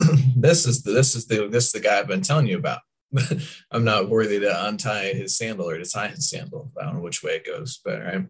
this 0.36 0.66
is 0.66 0.82
the 0.82 0.92
this 0.92 1.14
is 1.14 1.26
the 1.26 1.48
this 1.48 1.66
is 1.66 1.72
the 1.72 1.80
guy 1.80 1.98
I've 1.98 2.06
been 2.06 2.22
telling 2.22 2.46
you 2.46 2.58
about. 2.58 2.80
I'm 3.72 3.84
not 3.84 4.08
worthy 4.08 4.38
to 4.38 4.66
untie 4.66 5.12
his 5.12 5.36
sandal 5.36 5.68
or 5.68 5.78
to 5.78 5.84
tie 5.84 6.08
his 6.08 6.30
sandal. 6.30 6.70
I 6.80 6.84
don't 6.84 6.94
know 6.94 7.00
which 7.00 7.22
way 7.22 7.32
it 7.32 7.46
goes, 7.46 7.80
but 7.84 8.00
right." 8.00 8.26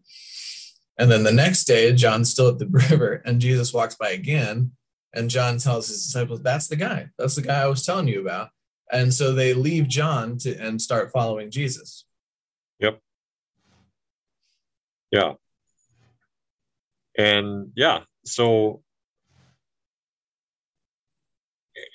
And 0.98 1.11
then 1.11 1.22
the 1.22 1.33
next 1.33 1.64
day, 1.64 1.92
John's 1.92 2.30
still 2.30 2.48
at 2.48 2.59
the 2.59 2.66
river, 2.90 3.22
and 3.24 3.40
Jesus 3.40 3.74
walks 3.74 3.96
by 3.96 4.11
again, 4.11 4.72
and 5.14 5.30
John 5.30 5.59
tells 5.59 5.88
his 5.88 6.04
disciples, 6.04 6.42
"That's 6.42 6.68
the 6.68 6.76
guy. 6.76 7.11
That's 7.18 7.37
the 7.37 7.42
guy 7.42 7.62
I 7.62 7.66
was 7.66 7.85
telling 7.85 8.09
you 8.09 8.20
about." 8.20 8.48
And 8.92 9.14
so 9.14 9.33
they 9.33 9.54
leave 9.54 9.87
John 9.88 10.38
to 10.38 10.56
and 10.56 10.80
start 10.83 11.12
following 11.12 11.50
Jesus. 11.50 12.06
Yep. 12.80 12.98
Yeah 15.12 15.35
and 17.18 17.73
yeah 17.77 18.01
so 18.25 18.83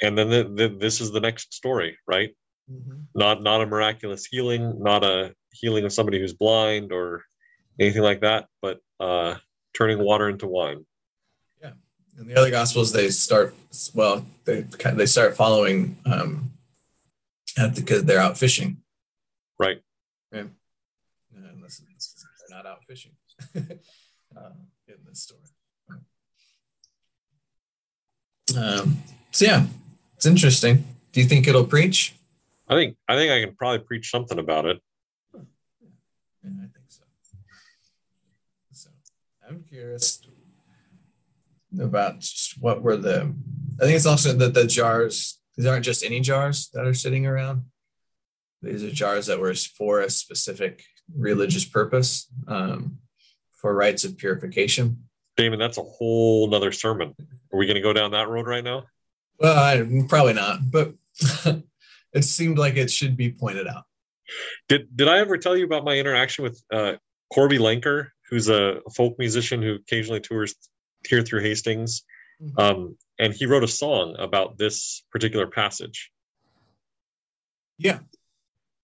and 0.02 0.18
then 0.18 0.30
the, 0.30 0.44
the, 0.44 0.78
this 0.78 1.02
is 1.02 1.12
the 1.12 1.20
next 1.20 1.54
story 1.54 1.98
right? 2.08 2.36
Mm-hmm. 2.72 3.02
not 3.14 3.44
not 3.44 3.62
a 3.62 3.68
miraculous 3.68 4.26
healing 4.26 4.82
not 4.82 5.04
a 5.04 5.36
healing 5.52 5.86
of 5.86 5.94
somebody 5.94 6.20
who's 6.20 6.34
blind 6.34 6.92
or 6.92 7.24
anything 7.80 8.02
like 8.02 8.22
that 8.22 8.48
but 8.60 8.80
uh 9.00 9.36
turning 9.76 10.00
water 10.00 10.30
into 10.30 10.48
wine. 10.48 10.84
Yeah. 11.62 11.74
And 12.18 12.28
the 12.28 12.36
other 12.36 12.50
gospels 12.50 12.92
they 12.92 13.10
start 13.10 13.54
well 13.94 14.26
they 14.46 14.66
kinda 14.80 14.98
they 14.98 15.06
start 15.06 15.36
following 15.36 15.98
um 16.08 16.52
because 17.76 18.04
they're 18.06 18.20
out 18.20 18.38
fishing. 18.38 18.78
Right. 19.60 19.80
Yeah. 20.32 20.46
And 21.36 21.64
this, 21.64 21.84
this, 21.94 22.26
they're 22.50 22.58
not 22.58 22.66
out 22.66 22.84
fishing. 22.88 23.12
Um, 24.38 24.68
story. 25.16 25.42
Um, 28.58 29.00
so 29.32 29.46
yeah, 29.46 29.66
it's 30.16 30.26
interesting. 30.26 30.86
Do 31.12 31.22
you 31.22 31.28
think 31.28 31.48
it'll 31.48 31.66
preach? 31.66 32.16
I 32.68 32.76
think 32.76 32.98
I 33.08 33.16
think 33.16 33.32
I 33.32 33.46
can 33.46 33.56
probably 33.56 33.80
preach 33.80 34.10
something 34.10 34.40
about 34.40 34.66
it. 34.66 34.82
Yeah, 35.34 35.42
I 36.44 36.68
think 36.68 36.86
so. 36.90 37.04
So 38.72 38.90
I'm 39.48 39.64
curious 39.64 40.22
about 41.80 42.20
just 42.20 42.62
what 42.62 42.82
were 42.82 42.98
the. 42.98 43.34
I 43.80 43.84
think 43.84 43.96
it's 43.96 44.06
also 44.06 44.34
that 44.34 44.54
the 44.54 44.66
jars. 44.66 45.40
These 45.58 45.68
aren't 45.68 45.86
just 45.86 46.04
any 46.04 46.20
jars 46.20 46.70
that 46.74 46.86
are 46.86 46.94
sitting 46.94 47.26
around. 47.26 47.66
These 48.62 48.84
are 48.84 48.92
jars 48.92 49.28
that 49.28 49.40
were 49.40 49.54
for 49.54 50.02
a 50.02 50.10
specific 50.10 50.84
religious 51.16 51.66
purpose. 51.66 52.28
Um, 52.48 52.98
for 53.66 53.74
rites 53.74 54.04
of 54.04 54.16
purification. 54.16 55.08
Damon, 55.38 55.58
that's 55.58 55.80
a 55.80 55.82
whole 55.82 56.48
nother 56.48 56.72
sermon. 56.72 57.16
Are 57.52 57.58
we 57.58 57.66
going 57.66 57.78
to 57.78 57.82
go 57.82 57.94
down 57.94 58.12
that 58.12 58.30
road 58.30 58.46
right 58.46 58.64
now? 58.64 58.84
Well, 59.40 59.58
I, 59.58 60.06
probably 60.08 60.34
not, 60.34 60.60
but 60.70 60.94
it 62.14 62.24
seemed 62.24 62.60
like 62.60 62.76
it 62.76 62.92
should 62.92 63.18
be 63.18 63.32
pointed 63.32 63.68
out. 63.68 63.86
Did 64.70 64.96
Did 64.96 65.08
I 65.08 65.18
ever 65.18 65.40
tell 65.40 65.58
you 65.58 65.66
about 65.66 65.84
my 65.84 65.98
interaction 65.98 66.44
with 66.44 66.62
uh, 66.72 66.94
Corby 67.34 67.58
Lenker, 67.58 68.10
who's 68.30 68.50
a 68.50 68.82
folk 68.96 69.18
musician 69.18 69.64
who 69.64 69.74
occasionally 69.74 70.20
tours 70.20 70.54
here 71.08 71.24
through 71.24 71.42
Hastings? 71.42 72.04
Mm-hmm. 72.40 72.60
Um, 72.60 72.98
and 73.18 73.34
he 73.34 73.48
wrote 73.48 73.64
a 73.64 73.68
song 73.68 74.16
about 74.20 74.60
this 74.60 75.04
particular 75.12 75.48
passage. 75.48 76.12
Yeah, 77.80 77.98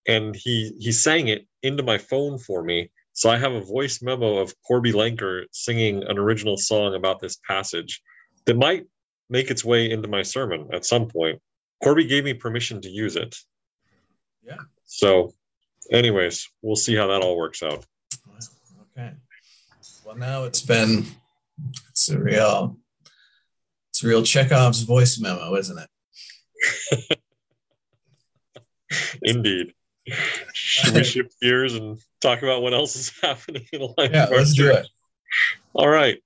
and 0.08 0.36
he 0.36 0.76
he 0.80 0.91
sang 0.91 1.28
it 1.28 1.46
into 1.62 1.84
my 1.84 2.00
phone 2.00 2.39
for 2.39 2.63
me 2.63 2.89
so 3.13 3.30
I 3.30 3.38
have 3.38 3.52
a 3.52 3.62
voice 3.62 4.02
memo 4.02 4.38
of 4.38 4.54
Corby 4.65 4.93
Lenker 4.93 5.43
singing 5.52 6.04
an 6.04 6.17
original 6.17 6.58
song 6.58 6.95
about 6.95 7.19
this 7.19 7.38
passage 7.47 8.02
that 8.45 8.56
might 8.56 8.86
make 9.30 9.52
its 9.52 9.65
way 9.65 9.89
into 9.89 10.08
my 10.08 10.24
sermon 10.24 10.69
at 10.74 10.86
some 10.86 11.08
point. 11.08 11.39
Corby 11.84 12.06
gave 12.06 12.24
me 12.24 12.34
permission 12.34 12.82
to 12.82 12.89
use 12.89 13.15
it. 13.15 13.36
Yeah. 14.43 14.58
So, 14.86 15.34
anyways, 15.91 16.47
we'll 16.62 16.76
see 16.76 16.95
how 16.95 17.08
that 17.08 17.21
all 17.21 17.38
works 17.38 17.63
out. 17.63 17.86
Okay. 18.97 19.12
Well, 20.06 20.17
now 20.17 20.43
it's 20.43 20.62
been 20.62 21.06
it's 21.89 22.10
a 22.10 22.19
real 22.19 22.78
it's 23.89 24.04
a 24.04 24.08
real 24.08 24.24
Chekhov's 24.24 24.82
voice 24.82 25.19
memo, 25.19 25.56
isn't 25.56 25.78
it? 25.78 27.19
Indeed. 29.24 29.74
Should 30.54 30.96
we 30.96 31.04
shift 31.04 31.36
gears 31.42 31.76
and 31.76 32.00
talk 32.22 32.42
about 32.42 32.62
what 32.62 32.74
else 32.74 32.96
is 32.96 33.12
happening 33.22 33.66
in 33.72 33.82
life? 33.98 34.12
Yeah, 34.14 34.28
let's 34.32 34.54
do 34.54 34.72
it. 34.72 34.88
All 35.74 35.90
right. 35.90 36.18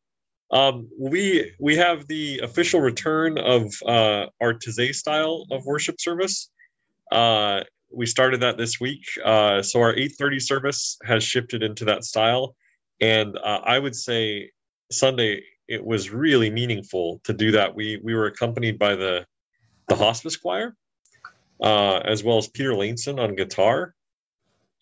Um, 0.51 0.89
we 0.99 1.51
we 1.59 1.75
have 1.75 2.07
the 2.07 2.39
official 2.39 2.79
return 2.79 3.37
of 3.37 3.73
uh, 3.85 4.27
our 4.41 4.53
Taizé 4.53 4.93
style 4.93 5.45
of 5.51 5.65
worship 5.65 5.99
service. 5.99 6.49
Uh, 7.11 7.61
we 7.91 8.05
started 8.05 8.41
that 8.41 8.57
this 8.57 8.79
week, 8.79 9.03
uh, 9.23 9.61
so 9.61 9.81
our 9.81 9.93
8:30 9.93 10.41
service 10.41 10.97
has 11.03 11.23
shifted 11.23 11.63
into 11.63 11.85
that 11.85 12.03
style, 12.03 12.55
and 13.01 13.37
uh, 13.37 13.61
I 13.63 13.79
would 13.79 13.95
say 13.95 14.51
Sunday 14.91 15.43
it 15.67 15.83
was 15.83 16.11
really 16.11 16.49
meaningful 16.49 17.21
to 17.23 17.33
do 17.33 17.51
that. 17.51 17.75
We 17.75 17.99
we 18.03 18.13
were 18.13 18.27
accompanied 18.27 18.77
by 18.77 18.95
the 18.95 19.25
the 19.87 19.95
hospice 19.95 20.37
choir, 20.37 20.75
uh, 21.61 21.97
as 22.03 22.23
well 22.23 22.37
as 22.37 22.47
Peter 22.47 22.73
Laneson 22.73 23.19
on 23.19 23.35
guitar, 23.35 23.93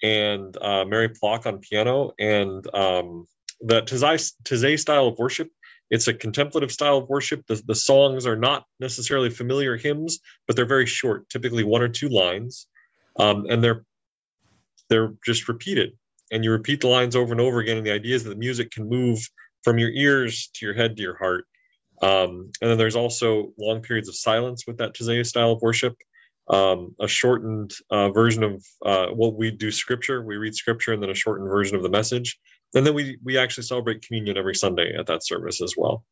and 0.01 0.55
uh, 0.61 0.85
Mary 0.85 1.09
Plock 1.09 1.45
on 1.45 1.59
piano, 1.59 2.11
and 2.19 2.67
um, 2.75 3.25
the 3.61 3.81
Taizé 3.81 4.79
style 4.79 5.07
of 5.07 5.17
worship. 5.17 5.49
It's 5.89 6.07
a 6.07 6.13
contemplative 6.13 6.71
style 6.71 6.97
of 6.97 7.09
worship. 7.09 7.45
The, 7.47 7.61
the 7.67 7.75
songs 7.75 8.25
are 8.25 8.35
not 8.35 8.65
necessarily 8.79 9.29
familiar 9.29 9.77
hymns, 9.77 10.19
but 10.47 10.55
they're 10.55 10.65
very 10.65 10.87
short, 10.87 11.29
typically 11.29 11.63
one 11.63 11.81
or 11.81 11.87
two 11.87 12.09
lines, 12.09 12.67
um, 13.19 13.45
and 13.49 13.63
they're 13.63 13.85
they're 14.89 15.13
just 15.25 15.47
repeated. 15.47 15.91
And 16.31 16.43
you 16.43 16.51
repeat 16.51 16.81
the 16.81 16.87
lines 16.87 17.15
over 17.15 17.31
and 17.31 17.41
over 17.41 17.59
again. 17.59 17.77
And 17.77 17.85
the 17.85 17.91
idea 17.91 18.15
is 18.15 18.23
that 18.23 18.31
the 18.31 18.35
music 18.35 18.71
can 18.71 18.89
move 18.89 19.19
from 19.63 19.77
your 19.77 19.91
ears 19.91 20.49
to 20.55 20.65
your 20.65 20.73
head 20.73 20.97
to 20.97 21.01
your 21.01 21.17
heart. 21.17 21.45
Um, 22.01 22.51
and 22.61 22.69
then 22.69 22.77
there's 22.77 22.95
also 22.95 23.53
long 23.57 23.81
periods 23.81 24.09
of 24.09 24.15
silence 24.15 24.65
with 24.67 24.77
that 24.77 24.93
Taizé 24.93 25.25
style 25.25 25.51
of 25.51 25.61
worship. 25.61 25.95
Um, 26.49 26.93
a 26.99 27.07
shortened 27.07 27.71
uh, 27.89 28.09
version 28.09 28.43
of 28.43 28.65
uh, 28.85 29.07
what 29.07 29.35
we 29.35 29.49
do 29.51 29.71
scripture. 29.71 30.23
We 30.23 30.35
read 30.35 30.55
scripture 30.55 30.91
and 30.91 31.01
then 31.01 31.09
a 31.09 31.15
shortened 31.15 31.49
version 31.49 31.77
of 31.77 31.83
the 31.83 31.89
message. 31.89 32.37
And 32.73 32.85
then 32.85 32.93
we 32.93 33.17
we 33.23 33.37
actually 33.37 33.63
celebrate 33.63 34.05
communion 34.05 34.37
every 34.37 34.55
sunday 34.55 34.93
at 34.97 35.05
that 35.07 35.25
service 35.25 35.61
as 35.61 35.75
well. 35.77 36.03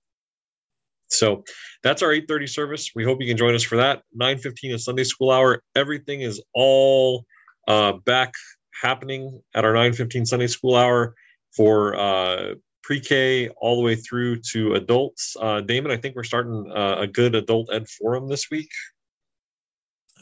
So 1.07 1.43
that's 1.83 2.01
our 2.01 2.09
8.30 2.09 2.49
service. 2.49 2.91
We 2.95 3.03
hope 3.03 3.21
you 3.21 3.27
can 3.27 3.35
join 3.35 3.53
us 3.53 3.63
for 3.63 3.75
that. 3.77 4.03
9.15 4.19 4.75
is 4.75 4.85
sunday 4.85 5.03
school 5.03 5.31
hour. 5.31 5.61
Everything 5.75 6.21
is 6.21 6.41
all 6.53 7.25
uh, 7.67 7.93
back 7.93 8.33
happening 8.81 9.41
at 9.53 9.65
our 9.65 9.73
9.15 9.73 10.25
sunday 10.25 10.47
school 10.47 10.75
hour 10.75 11.15
for 11.55 11.95
uh, 11.95 12.55
pre-k 12.83 13.49
all 13.57 13.75
the 13.75 13.81
way 13.81 13.95
through 13.95 14.37
to 14.37 14.73
adults. 14.73 15.35
Uh, 15.39 15.61
damon 15.61 15.91
i 15.91 15.97
think 15.97 16.15
we're 16.15 16.23
starting 16.23 16.71
uh, 16.75 16.95
a 16.99 17.07
good 17.07 17.35
adult 17.35 17.71
ed 17.71 17.87
forum 17.87 18.27
this 18.27 18.49
week 18.49 18.69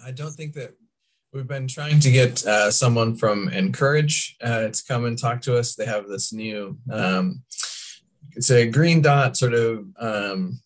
i 0.06 0.12
don't 0.12 0.34
think 0.34 0.54
that 0.54 0.74
We've 1.32 1.48
been 1.48 1.68
trying 1.68 2.00
to 2.00 2.12
get 2.12 2.44
uh, 2.44 2.72
someone 2.72 3.16
from 3.16 3.50
Encourage 3.50 4.36
uh, 4.42 4.70
to 4.70 4.84
come 4.88 5.06
and 5.06 5.16
talk 5.16 5.42
to 5.42 5.56
us. 5.56 5.76
They 5.76 5.86
have 5.86 6.08
this 6.08 6.34
new, 6.34 6.80
um, 6.92 7.44
it's 8.32 8.50
a 8.50 8.68
green 8.68 9.04
dot 9.04 9.38
sort 9.38 9.54
of 9.54 9.86
um, 10.00 10.60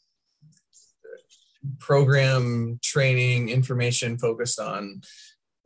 program 1.80 2.80
training 2.82 3.50
information 3.50 4.18
focused 4.18 4.58
on 4.58 5.02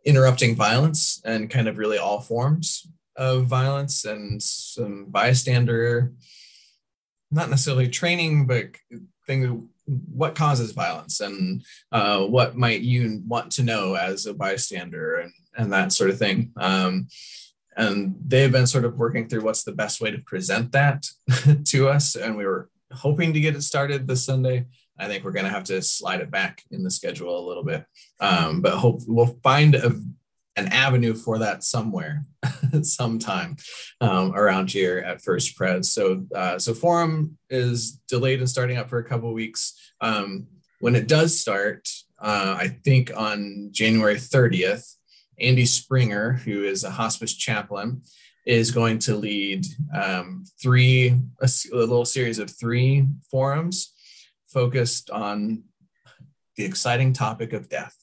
interrupting 0.03 0.55
violence 0.55 1.21
and 1.23 1.47
kind 1.47 1.67
of 1.67 1.77
really 1.77 1.99
all 1.99 2.19
forms 2.19 2.87
of 3.15 3.45
violence 3.45 4.03
and 4.03 4.41
some 4.41 5.05
bystander, 5.09 6.11
not 7.29 7.51
necessarily 7.51 7.87
training, 7.87 8.47
but 8.47 8.69
things 9.27 9.63
what 9.87 10.35
causes 10.35 10.71
violence 10.71 11.21
and 11.21 11.63
uh, 11.91 12.25
what 12.25 12.57
might 12.57 12.81
you 12.81 13.21
want 13.25 13.51
to 13.53 13.63
know 13.63 13.95
as 13.95 14.25
a 14.25 14.33
bystander 14.33 15.17
and, 15.17 15.31
and 15.57 15.73
that 15.73 15.93
sort 15.93 16.09
of 16.09 16.19
thing. 16.19 16.51
Um, 16.57 17.07
and 17.77 18.15
they've 18.25 18.51
been 18.51 18.67
sort 18.67 18.85
of 18.85 18.97
working 18.97 19.27
through 19.27 19.41
what's 19.41 19.63
the 19.63 19.71
best 19.71 20.01
way 20.01 20.11
to 20.11 20.17
present 20.19 20.71
that 20.71 21.05
to 21.65 21.87
us. 21.87 22.15
And 22.15 22.35
we 22.35 22.45
were 22.45 22.69
hoping 22.91 23.33
to 23.33 23.39
get 23.39 23.55
it 23.55 23.61
started 23.61 24.07
this 24.07 24.25
Sunday. 24.25 24.65
I 24.99 25.07
think 25.07 25.23
we're 25.23 25.31
going 25.31 25.45
to 25.45 25.51
have 25.51 25.65
to 25.65 25.81
slide 25.81 26.21
it 26.21 26.31
back 26.31 26.63
in 26.71 26.83
the 26.83 26.89
schedule 26.89 27.37
a 27.37 27.47
little 27.47 27.63
bit. 27.63 27.85
Um, 28.19 28.61
but 28.61 28.77
hope 28.77 29.01
we'll 29.07 29.39
find 29.43 29.75
a, 29.75 29.91
an 30.57 30.67
avenue 30.67 31.13
for 31.13 31.37
that 31.37 31.63
somewhere 31.63 32.25
sometime 32.81 33.55
um, 34.01 34.35
around 34.35 34.71
here 34.71 34.99
at 34.99 35.21
First 35.21 35.55
Pres. 35.55 35.91
So, 35.91 36.25
uh, 36.35 36.59
so 36.59 36.73
forum 36.73 37.37
is 37.49 37.99
delayed 38.09 38.39
and 38.39 38.49
starting 38.49 38.77
up 38.77 38.89
for 38.89 38.97
a 38.97 39.03
couple 39.03 39.31
weeks. 39.33 39.73
Um, 40.01 40.47
when 40.79 40.95
it 40.95 41.07
does 41.07 41.39
start, 41.39 41.87
uh, 42.19 42.55
I 42.59 42.67
think 42.83 43.11
on 43.15 43.69
January 43.71 44.15
30th, 44.15 44.95
Andy 45.39 45.65
Springer, 45.65 46.33
who 46.33 46.63
is 46.63 46.83
a 46.83 46.89
hospice 46.89 47.33
chaplain, 47.33 48.01
is 48.45 48.71
going 48.71 48.97
to 48.97 49.15
lead 49.15 49.65
um, 49.93 50.43
three, 50.61 51.09
a, 51.41 51.49
a 51.73 51.75
little 51.75 52.05
series 52.05 52.39
of 52.39 52.49
three 52.49 53.05
forums 53.29 53.93
focused 54.47 55.11
on 55.11 55.63
the 56.55 56.65
exciting 56.65 57.13
topic 57.13 57.53
of 57.53 57.69
death. 57.69 57.95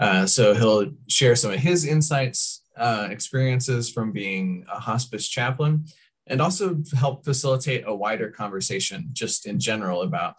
Uh, 0.00 0.26
so 0.26 0.54
he'll 0.54 0.92
share 1.08 1.34
some 1.34 1.52
of 1.52 1.58
his 1.58 1.84
insights, 1.84 2.62
uh, 2.76 3.08
experiences 3.10 3.90
from 3.90 4.12
being 4.12 4.64
a 4.72 4.78
hospice 4.78 5.28
chaplain, 5.28 5.84
and 6.26 6.40
also 6.40 6.80
help 6.96 7.24
facilitate 7.24 7.84
a 7.86 7.94
wider 7.94 8.30
conversation 8.30 9.08
just 9.12 9.46
in 9.46 9.58
general 9.58 10.02
about 10.02 10.34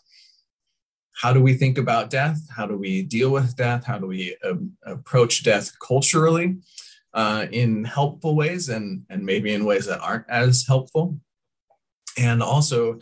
how 1.22 1.34
do 1.34 1.42
we 1.42 1.54
think 1.54 1.78
about 1.78 2.10
death? 2.10 2.40
How 2.56 2.66
do 2.66 2.78
we 2.78 3.02
deal 3.02 3.30
with 3.32 3.58
death? 3.58 3.86
How 3.86 3.98
do 3.98 4.08
we 4.08 4.38
um, 4.46 4.72
approach 4.86 5.44
death 5.44 5.72
culturally 5.86 6.58
uh, 7.14 7.48
in 7.52 7.84
helpful 7.84 8.36
ways 8.36 8.70
and, 8.70 9.04
and 9.10 9.26
maybe 9.26 9.54
in 9.54 9.66
ways 9.66 9.86
that 9.88 10.00
aren't 10.00 10.30
as 10.30 10.66
helpful? 10.66 11.20
And 12.18 12.42
also, 12.42 13.00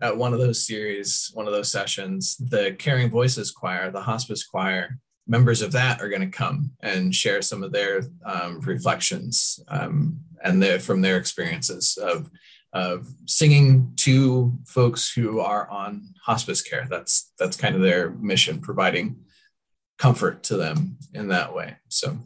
at 0.00 0.16
one 0.16 0.32
of 0.32 0.38
those 0.38 0.66
series, 0.66 1.30
one 1.34 1.46
of 1.46 1.52
those 1.52 1.70
sessions, 1.70 2.36
the 2.36 2.74
Caring 2.78 3.10
Voices 3.10 3.50
Choir, 3.50 3.90
the 3.90 4.00
hospice 4.00 4.46
choir, 4.46 4.98
members 5.28 5.60
of 5.60 5.72
that 5.72 6.00
are 6.00 6.08
going 6.08 6.22
to 6.22 6.36
come 6.36 6.72
and 6.80 7.14
share 7.14 7.42
some 7.42 7.62
of 7.62 7.70
their 7.70 8.02
um, 8.24 8.60
reflections 8.60 9.60
um, 9.68 10.18
and 10.42 10.62
their, 10.62 10.80
from 10.80 11.02
their 11.02 11.18
experiences 11.18 11.98
of, 11.98 12.30
of 12.72 13.06
singing 13.26 13.92
to 13.96 14.58
folks 14.66 15.12
who 15.12 15.40
are 15.40 15.68
on 15.70 16.14
hospice 16.24 16.62
care. 16.62 16.86
That's 16.88 17.32
that's 17.38 17.56
kind 17.56 17.74
of 17.74 17.82
their 17.82 18.10
mission, 18.10 18.60
providing 18.60 19.16
comfort 19.98 20.42
to 20.44 20.56
them 20.56 20.98
in 21.14 21.28
that 21.28 21.54
way. 21.54 21.76
So, 21.88 22.18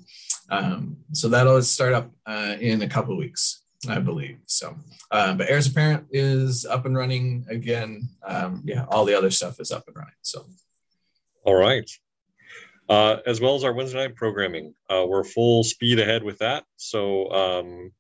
um, 0.51 0.99
so 1.13 1.29
that'll 1.29 1.63
start 1.63 1.93
up 1.93 2.11
uh, 2.27 2.57
in 2.61 2.83
a 2.83 2.89
couple 2.89 3.17
weeks, 3.17 3.63
I 3.89 4.01
believe. 4.01 4.39
So, 4.47 4.77
uh, 5.11 5.35
but 5.35 5.49
Heirs 5.49 5.69
Apparent 5.69 6.07
is 6.11 6.67
up 6.67 6.87
and 6.87 6.97
running 6.97 7.47
again. 7.49 8.09
Um, 8.27 8.63
yeah, 8.65 8.85
all 8.89 9.05
the 9.05 9.15
other 9.15 9.31
stuff 9.31 9.61
is 9.61 9.71
up 9.71 9.85
and 9.87 9.97
running. 9.97 10.15
So, 10.23 10.47
all 11.45 11.55
right 11.55 11.89
uh, 12.93 13.17
as 13.25 13.41
well 13.41 13.55
as 13.55 13.65
our 13.65 13.73
Wednesday 13.73 14.01
night 14.03 14.17
programming. 14.17 14.75
Uh, 14.91 15.05
we're 15.09 15.25
full 15.25 15.65
speed 15.65 15.99
ahead 15.99 16.23
with 16.23 16.39
that. 16.39 16.65
So 16.77 17.03
um, 17.43 17.93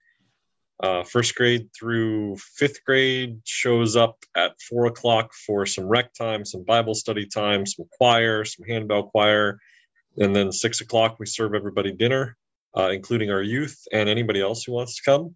uh, 0.82 1.02
first 1.04 1.34
grade 1.34 1.70
through 1.76 2.36
fifth 2.36 2.84
grade 2.84 3.40
shows 3.44 3.96
up 3.96 4.16
at 4.36 4.60
four 4.68 4.84
o'clock 4.86 5.32
for 5.46 5.64
some 5.64 5.86
rec 5.86 6.12
time, 6.12 6.44
some 6.44 6.62
Bible 6.64 6.94
study 6.94 7.24
time, 7.24 7.64
some 7.64 7.86
choir, 7.96 8.44
some 8.44 8.66
handbell 8.66 9.04
choir, 9.04 9.58
and 10.18 10.36
then 10.36 10.52
six 10.52 10.82
o'clock 10.82 11.16
we 11.18 11.24
serve 11.24 11.54
everybody 11.54 11.92
dinner, 11.92 12.36
uh, 12.76 12.90
including 12.90 13.30
our 13.30 13.42
youth 13.42 13.76
and 13.94 14.10
anybody 14.10 14.42
else 14.42 14.64
who 14.64 14.72
wants 14.72 14.96
to 14.96 15.02
come. 15.10 15.34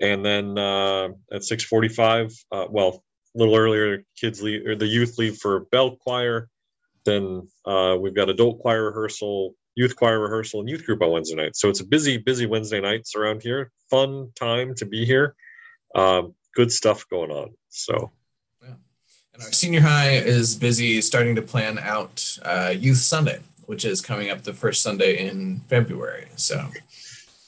And 0.00 0.24
then 0.24 0.56
uh, 0.56 1.08
at 1.32 1.42
six 1.42 1.64
forty-five, 1.64 2.32
uh, 2.52 2.66
well, 2.70 3.02
a 3.34 3.38
little 3.40 3.56
earlier, 3.56 4.04
kids 4.20 4.40
leave 4.40 4.64
or 4.68 4.76
the 4.76 4.86
youth 4.86 5.18
leave 5.18 5.36
for 5.38 5.66
bell 5.72 5.96
choir 5.96 6.48
then 7.04 7.48
uh, 7.64 7.96
we've 8.00 8.14
got 8.14 8.28
adult 8.28 8.60
choir 8.60 8.84
rehearsal, 8.84 9.54
youth 9.74 9.96
choir 9.96 10.20
rehearsal, 10.20 10.60
and 10.60 10.68
youth 10.68 10.84
group 10.84 11.02
on 11.02 11.10
Wednesday 11.10 11.36
nights. 11.36 11.60
So 11.60 11.68
it's 11.68 11.80
a 11.80 11.86
busy, 11.86 12.16
busy 12.16 12.46
Wednesday 12.46 12.80
nights 12.80 13.14
around 13.14 13.42
here. 13.42 13.70
Fun 13.90 14.30
time 14.34 14.74
to 14.76 14.86
be 14.86 15.04
here. 15.04 15.34
Um, 15.94 16.34
good 16.54 16.72
stuff 16.72 17.08
going 17.08 17.30
on. 17.30 17.54
So. 17.68 18.10
Yeah. 18.62 18.74
And 19.34 19.42
our 19.42 19.52
senior 19.52 19.80
high 19.80 20.12
is 20.12 20.54
busy 20.54 21.00
starting 21.00 21.34
to 21.36 21.42
plan 21.42 21.78
out 21.78 22.38
uh, 22.42 22.74
Youth 22.76 22.98
Sunday, 22.98 23.40
which 23.66 23.84
is 23.84 24.00
coming 24.00 24.30
up 24.30 24.42
the 24.42 24.52
first 24.52 24.82
Sunday 24.82 25.26
in 25.26 25.60
February. 25.68 26.28
So. 26.36 26.68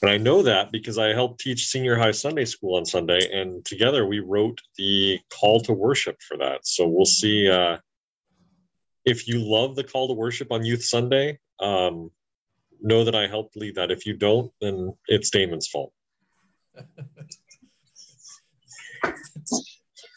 And 0.01 0.11
I 0.11 0.17
know 0.17 0.43
that 0.43 0.71
because 0.71 0.99
I 0.99 1.07
helped 1.07 1.39
teach 1.39 1.67
senior 1.67 1.97
high 1.97 2.11
Sunday 2.11 2.45
school 2.45 2.75
on 2.75 2.85
Sunday, 2.85 3.31
and 3.31 3.65
together 3.65 4.05
we 4.05 4.19
wrote 4.19 4.61
the 4.77 5.19
call 5.31 5.59
to 5.61 5.73
worship 5.73 6.21
for 6.21 6.37
that. 6.37 6.67
So 6.67 6.87
we'll 6.87 7.05
see. 7.05 7.49
Uh, 7.49 7.77
if 9.07 9.27
you 9.27 9.39
love 9.39 9.75
the 9.77 9.83
call 9.85 10.09
to 10.09 10.13
worship 10.13 10.51
on 10.51 10.65
Youth 10.65 10.83
Sunday, 10.83 11.39
um, 11.61 12.11
know 12.81 13.05
that 13.05 13.15
I 13.15 13.25
helped 13.25 13.55
lead 13.55 13.75
that. 13.75 13.89
If 13.89 14.05
you 14.05 14.13
don't, 14.13 14.51
then 14.59 14.93
it's 15.07 15.29
Damon's 15.29 15.67
fault. 15.67 15.93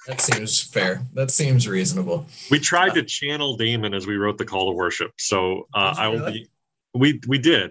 that 0.08 0.20
seems 0.20 0.60
fair. 0.60 1.02
That 1.14 1.30
seems 1.30 1.68
reasonable. 1.68 2.26
We 2.50 2.58
tried 2.58 2.94
to 2.94 3.04
channel 3.04 3.56
Damon 3.56 3.94
as 3.94 4.08
we 4.08 4.16
wrote 4.16 4.38
the 4.38 4.44
call 4.44 4.72
to 4.72 4.76
worship. 4.76 5.12
So 5.18 5.68
uh, 5.72 5.94
I 5.96 6.08
will 6.08 6.26
be. 6.26 6.50
We 6.92 7.20
we 7.28 7.38
did. 7.38 7.70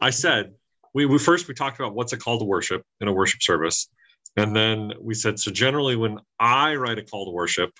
I 0.00 0.08
said 0.08 0.54
we, 0.94 1.04
we 1.04 1.18
first 1.18 1.48
we 1.48 1.54
talked 1.54 1.78
about 1.78 1.94
what's 1.94 2.14
a 2.14 2.16
call 2.16 2.38
to 2.38 2.46
worship 2.46 2.82
in 3.02 3.08
a 3.08 3.12
worship 3.12 3.42
service, 3.42 3.90
and 4.38 4.56
then 4.56 4.94
we 4.98 5.12
said 5.12 5.38
so. 5.38 5.50
Generally, 5.50 5.96
when 5.96 6.18
I 6.40 6.76
write 6.76 6.98
a 6.98 7.02
call 7.02 7.26
to 7.26 7.30
worship, 7.30 7.70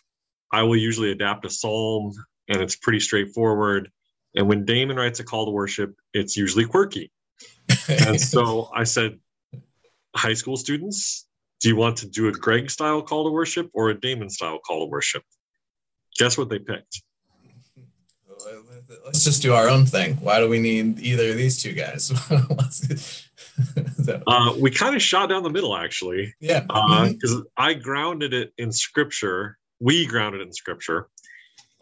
I 0.53 0.63
will 0.65 0.77
usually 0.77 1.11
adapt 1.11 1.47
a 1.47 1.51
psalm 1.51 2.13
and 2.49 2.61
it's 2.61 2.77
pretty 2.77 3.01
straightforward. 3.01 3.91
And 4.35 4.49
when 4.49 4.65
Damon 4.65 4.97
writes 4.97 5.21
a 5.21 5.25
call 5.25 5.47
to 5.47 5.51
worship, 5.51 5.95
it's 6.13 6.37
usually 6.37 6.67
quirky. 6.67 7.11
and 7.89 8.21
so 8.21 8.71
I 8.75 8.85
said, 8.85 9.19
high 10.15 10.35
school 10.35 10.57
students, 10.57 11.27
do 11.61 11.69
you 11.69 11.77
want 11.77 11.99
to 11.99 12.09
do 12.09 12.29
a 12.29 12.33
Greg 12.33 12.71
style 12.71 13.03
call 13.03 13.25
to 13.25 13.31
worship 13.31 13.71
or 13.73 13.91
a 13.91 13.99
Damon 13.99 14.31
style 14.31 14.59
call 14.59 14.85
to 14.85 14.91
worship? 14.91 15.23
Guess 16.19 16.39
what 16.39 16.49
they 16.49 16.59
picked? 16.59 17.03
Let's 19.05 19.25
just 19.25 19.43
do 19.43 19.53
our 19.55 19.69
own 19.69 19.87
thing. 19.87 20.15
Why 20.17 20.41
do 20.41 20.49
we 20.49 20.61
need 20.61 21.01
either 21.01 21.31
of 21.31 21.37
these 21.37 21.61
two 21.61 21.73
guys? 21.73 22.07
so. 24.05 24.23
uh, 24.27 24.55
we 24.59 24.71
kind 24.71 24.95
of 24.95 25.03
shot 25.03 25.29
down 25.29 25.43
the 25.43 25.51
middle, 25.51 25.77
actually. 25.77 26.35
Yeah. 26.41 26.61
Because 26.61 27.35
uh, 27.35 27.43
I 27.57 27.75
grounded 27.75 28.35
it 28.35 28.53
in 28.59 28.73
scripture. 28.73 29.59
We 29.81 30.07
grounded 30.07 30.41
it 30.41 30.47
in 30.47 30.53
scripture. 30.53 31.09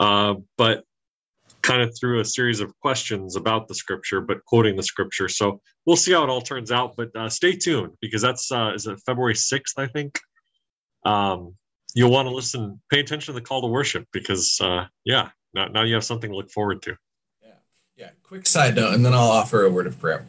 Uh, 0.05 0.35
but 0.59 0.85
kind 1.63 1.81
of 1.81 1.97
through 1.99 2.21
a 2.21 2.25
series 2.25 2.61
of 2.61 2.79
questions 2.81 3.37
about 3.37 3.69
the 3.69 3.75
scripture, 3.75 4.21
but 4.21 4.45
quoting 4.45 4.77
the 4.77 4.83
scripture. 4.83 5.31
So 5.31 5.63
we'll 5.87 5.97
see 5.97 6.13
how 6.13 6.23
it 6.23 6.29
all 6.29 6.43
turns 6.43 6.71
out. 6.71 6.95
But 6.95 7.17
uh, 7.17 7.31
stay 7.31 7.57
tuned 7.57 7.93
because 8.03 8.21
that's 8.21 8.53
uh, 8.53 8.73
is 8.75 8.87
it 8.87 9.01
February 9.07 9.35
sixth, 9.35 9.79
I 9.79 9.87
think. 9.87 10.21
Um, 11.07 11.55
you'll 11.95 12.11
want 12.11 12.29
to 12.29 12.35
listen, 12.35 12.83
pay 12.91 13.01
attention 13.01 13.33
to 13.33 13.41
the 13.41 13.47
call 13.47 13.63
to 13.63 13.69
worship 13.69 14.07
because 14.13 14.61
uh, 14.63 14.85
yeah, 15.07 15.31
now 15.55 15.69
now 15.69 15.83
you 15.85 15.95
have 15.95 16.05
something 16.05 16.31
to 16.31 16.37
look 16.37 16.51
forward 16.51 16.83
to. 16.83 16.97
Yeah, 17.43 17.49
yeah. 17.97 18.11
Quick 18.23 18.47
side 18.47 18.77
note, 18.77 18.93
and 18.93 19.05
then 19.05 19.15
I'll 19.15 19.31
offer 19.31 19.65
a 19.65 19.71
word 19.71 19.87
of 19.87 19.99
prayer. 19.99 20.27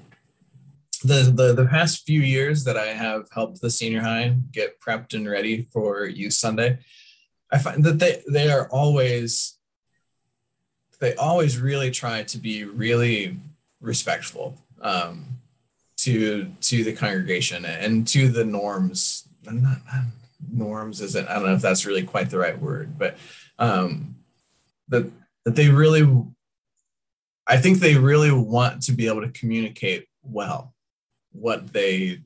The, 1.04 1.34
the 1.36 1.54
the 1.54 1.68
past 1.68 2.06
few 2.06 2.22
years 2.22 2.64
that 2.64 2.78
I 2.78 2.88
have 2.88 3.28
helped 3.34 3.60
the 3.60 3.70
senior 3.70 4.02
high 4.02 4.38
get 4.54 4.80
prepped 4.80 5.14
and 5.14 5.30
ready 5.30 5.68
for 5.74 6.06
Youth 6.06 6.34
Sunday, 6.34 6.80
I 7.52 7.58
find 7.58 7.84
that 7.84 8.00
they 8.00 8.24
they 8.32 8.50
are 8.50 8.70
always 8.70 9.56
they 11.06 11.16
always 11.16 11.60
really 11.60 11.92
try 11.92 12.24
to 12.24 12.38
be 12.40 12.64
really 12.64 13.38
respectful 13.80 14.58
um, 14.82 15.26
to 15.98 16.52
to 16.62 16.84
the 16.84 16.94
congregation 16.94 17.64
and 17.64 18.08
to 18.08 18.28
the 18.28 18.44
norms. 18.44 19.28
Not, 19.44 19.78
norms 20.52 21.02
isn't. 21.02 21.28
I 21.28 21.36
don't 21.36 21.46
know 21.46 21.54
if 21.54 21.62
that's 21.62 21.86
really 21.86 22.04
quite 22.04 22.32
the 22.32 22.40
right 22.40 22.60
word, 22.60 22.98
but 22.98 23.18
um, 23.60 24.16
that 24.88 25.12
that 25.44 25.56
they 25.56 25.70
really, 25.70 26.26
I 27.46 27.58
think 27.58 27.78
they 27.78 27.96
really 27.96 28.32
want 28.32 28.82
to 28.84 28.92
be 28.92 29.06
able 29.06 29.22
to 29.22 29.40
communicate 29.40 30.08
well 30.24 30.74
what 31.34 31.72
they 31.72 32.22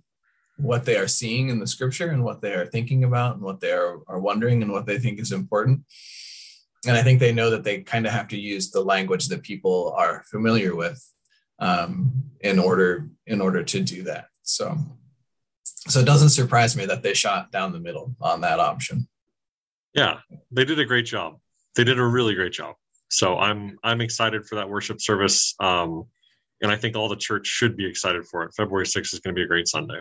what 0.56 0.86
they 0.86 0.96
are 0.96 1.08
seeing 1.08 1.50
in 1.50 1.60
the 1.60 1.68
scripture 1.68 2.12
and 2.12 2.24
what 2.24 2.40
they 2.40 2.54
are 2.54 2.66
thinking 2.66 3.04
about 3.04 3.36
and 3.36 3.44
what 3.44 3.60
they 3.60 3.74
are, 3.74 4.00
are 4.08 4.20
wondering 4.20 4.62
and 4.62 4.72
what 4.72 4.86
they 4.86 5.00
think 5.00 5.20
is 5.20 5.34
important 5.34 5.82
and 6.86 6.96
I 6.96 7.04
think 7.04 7.20
they 7.20 7.34
know 7.34 7.50
that 7.50 7.64
they 7.64 7.82
kind 7.82 8.06
of 8.06 8.14
have 8.14 8.28
to 8.30 8.40
use 8.40 8.72
the 8.72 8.82
language 8.82 9.28
that 9.28 9.44
people 9.44 9.94
are 9.98 10.24
familiar 10.30 10.76
with 10.76 11.04
um, 11.60 12.12
in 12.42 12.58
order 12.58 13.10
in 13.28 13.42
order 13.42 13.64
to 13.64 13.82
do 13.82 14.04
that. 14.04 14.28
So, 14.44 14.78
so 15.64 16.00
it 16.00 16.06
doesn't 16.06 16.30
surprise 16.30 16.76
me 16.76 16.86
that 16.86 17.04
they 17.04 17.14
shot 17.14 17.52
down 17.52 17.74
the 17.74 17.80
middle 17.80 18.16
on 18.22 18.42
that 18.42 18.60
option. 18.60 19.08
Yeah, 19.94 20.20
they 20.52 20.66
did 20.66 20.80
a 20.80 20.86
great 20.86 21.06
job. 21.06 21.40
They 21.76 21.84
did 21.84 22.00
a 22.00 22.06
really 22.06 22.36
great 22.36 22.54
job. 22.54 22.76
So 23.10 23.38
I'm 23.38 23.78
I'm 23.84 24.02
excited 24.02 24.46
for 24.46 24.56
that 24.56 24.70
worship 24.70 25.02
service, 25.02 25.56
um, 25.60 26.06
and 26.62 26.72
I 26.72 26.76
think 26.76 26.96
all 26.96 27.10
the 27.10 27.16
church 27.16 27.48
should 27.48 27.76
be 27.76 27.86
excited 27.86 28.26
for 28.28 28.44
it. 28.44 28.54
February 28.56 28.86
6th 28.86 29.14
is 29.14 29.20
going 29.20 29.36
to 29.36 29.40
be 29.40 29.44
a 29.44 29.48
great 29.48 29.68
Sunday. 29.68 30.00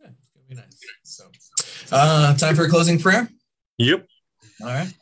Yeah, 0.00 0.10
it's 0.18 0.30
going 0.30 0.44
to 0.44 0.48
be 0.48 0.56
nice. 0.56 0.78
So, 1.02 1.30
uh, 1.90 2.34
time 2.36 2.54
for 2.54 2.64
a 2.64 2.68
closing 2.68 2.98
prayer. 2.98 3.28
Yep. 3.78 4.06
All 4.60 4.68
right. 4.68 4.92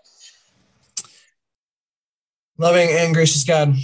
Loving 2.61 2.89
and 2.91 3.15
gracious 3.15 3.45
God, 3.45 3.77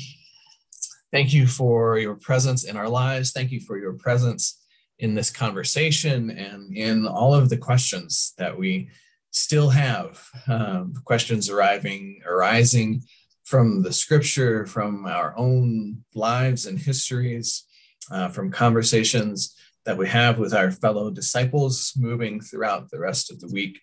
thank 1.13 1.33
you 1.33 1.47
for 1.47 1.97
your 1.97 2.17
presence 2.17 2.65
in 2.65 2.77
our 2.77 2.89
lives. 2.89 3.31
Thank 3.31 3.53
you 3.53 3.61
for 3.61 3.79
your 3.79 3.93
presence 3.93 4.61
in 4.99 5.15
this 5.15 5.31
conversation 5.31 6.29
and 6.31 6.77
in 6.77 7.07
all 7.07 7.33
of 7.33 7.51
the 7.51 7.57
questions 7.57 8.35
that 8.37 8.59
we 8.59 8.91
still 9.31 9.69
have. 9.69 10.29
Um, 10.49 10.93
questions 11.05 11.49
arriving, 11.49 12.21
arising 12.27 13.05
from 13.45 13.85
the 13.85 13.93
scripture, 13.93 14.67
from 14.67 15.07
our 15.07 15.39
own 15.39 16.03
lives 16.17 16.67
and 16.67 16.77
histories, 16.77 17.69
uh, 18.11 18.27
from 18.27 18.51
conversations 18.51 19.55
that 19.85 19.97
we 19.97 20.09
have 20.09 20.41
with 20.41 20.53
our 20.53 20.73
fellow 20.73 21.13
disciples 21.13 21.93
moving 21.97 22.41
throughout 22.41 22.91
the 22.91 22.99
rest 22.99 23.31
of 23.31 23.39
the 23.39 23.53
week. 23.53 23.79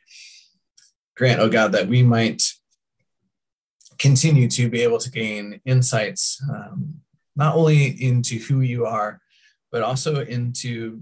Grant, 1.16 1.40
oh 1.40 1.48
God, 1.48 1.72
that 1.72 1.88
we 1.88 2.04
might 2.04 2.44
continue 4.02 4.48
to 4.48 4.68
be 4.68 4.82
able 4.82 4.98
to 4.98 5.12
gain 5.12 5.62
insights 5.64 6.42
um, 6.50 6.96
not 7.36 7.56
only 7.56 7.86
into 8.04 8.40
who 8.40 8.62
you 8.62 8.86
are, 8.86 9.22
but 9.72 9.84
also 9.84 10.22
into 10.22 11.02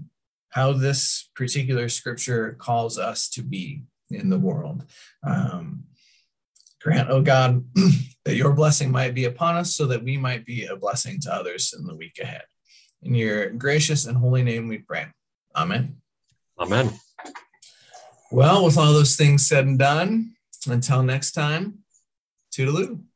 how 0.50 0.72
this 0.72 1.30
particular 1.34 1.88
scripture 1.88 2.56
calls 2.58 2.98
us 2.98 3.28
to 3.30 3.42
be 3.42 3.82
in 4.10 4.28
the 4.28 4.38
world. 4.38 4.84
Um, 5.26 5.84
grant, 6.80 7.08
oh 7.10 7.22
God, 7.22 7.64
that 8.24 8.36
your 8.36 8.52
blessing 8.52 8.90
might 8.90 9.14
be 9.14 9.24
upon 9.24 9.56
us 9.56 9.74
so 9.74 9.86
that 9.86 10.04
we 10.04 10.18
might 10.18 10.44
be 10.44 10.66
a 10.66 10.76
blessing 10.76 11.20
to 11.20 11.32
others 11.32 11.74
in 11.76 11.86
the 11.86 11.96
week 11.96 12.18
ahead. 12.20 12.44
In 13.02 13.14
your 13.14 13.50
gracious 13.50 14.06
and 14.06 14.16
holy 14.16 14.42
name 14.42 14.68
we 14.68 14.78
pray. 14.78 15.06
Amen. 15.56 15.96
Amen. 16.58 16.90
Well, 18.30 18.64
with 18.64 18.76
all 18.76 18.92
those 18.92 19.16
things 19.16 19.46
said 19.46 19.66
and 19.66 19.78
done, 19.78 20.34
until 20.68 21.02
next 21.02 21.32
time, 21.32 21.78
Toodaloo. 22.50 23.09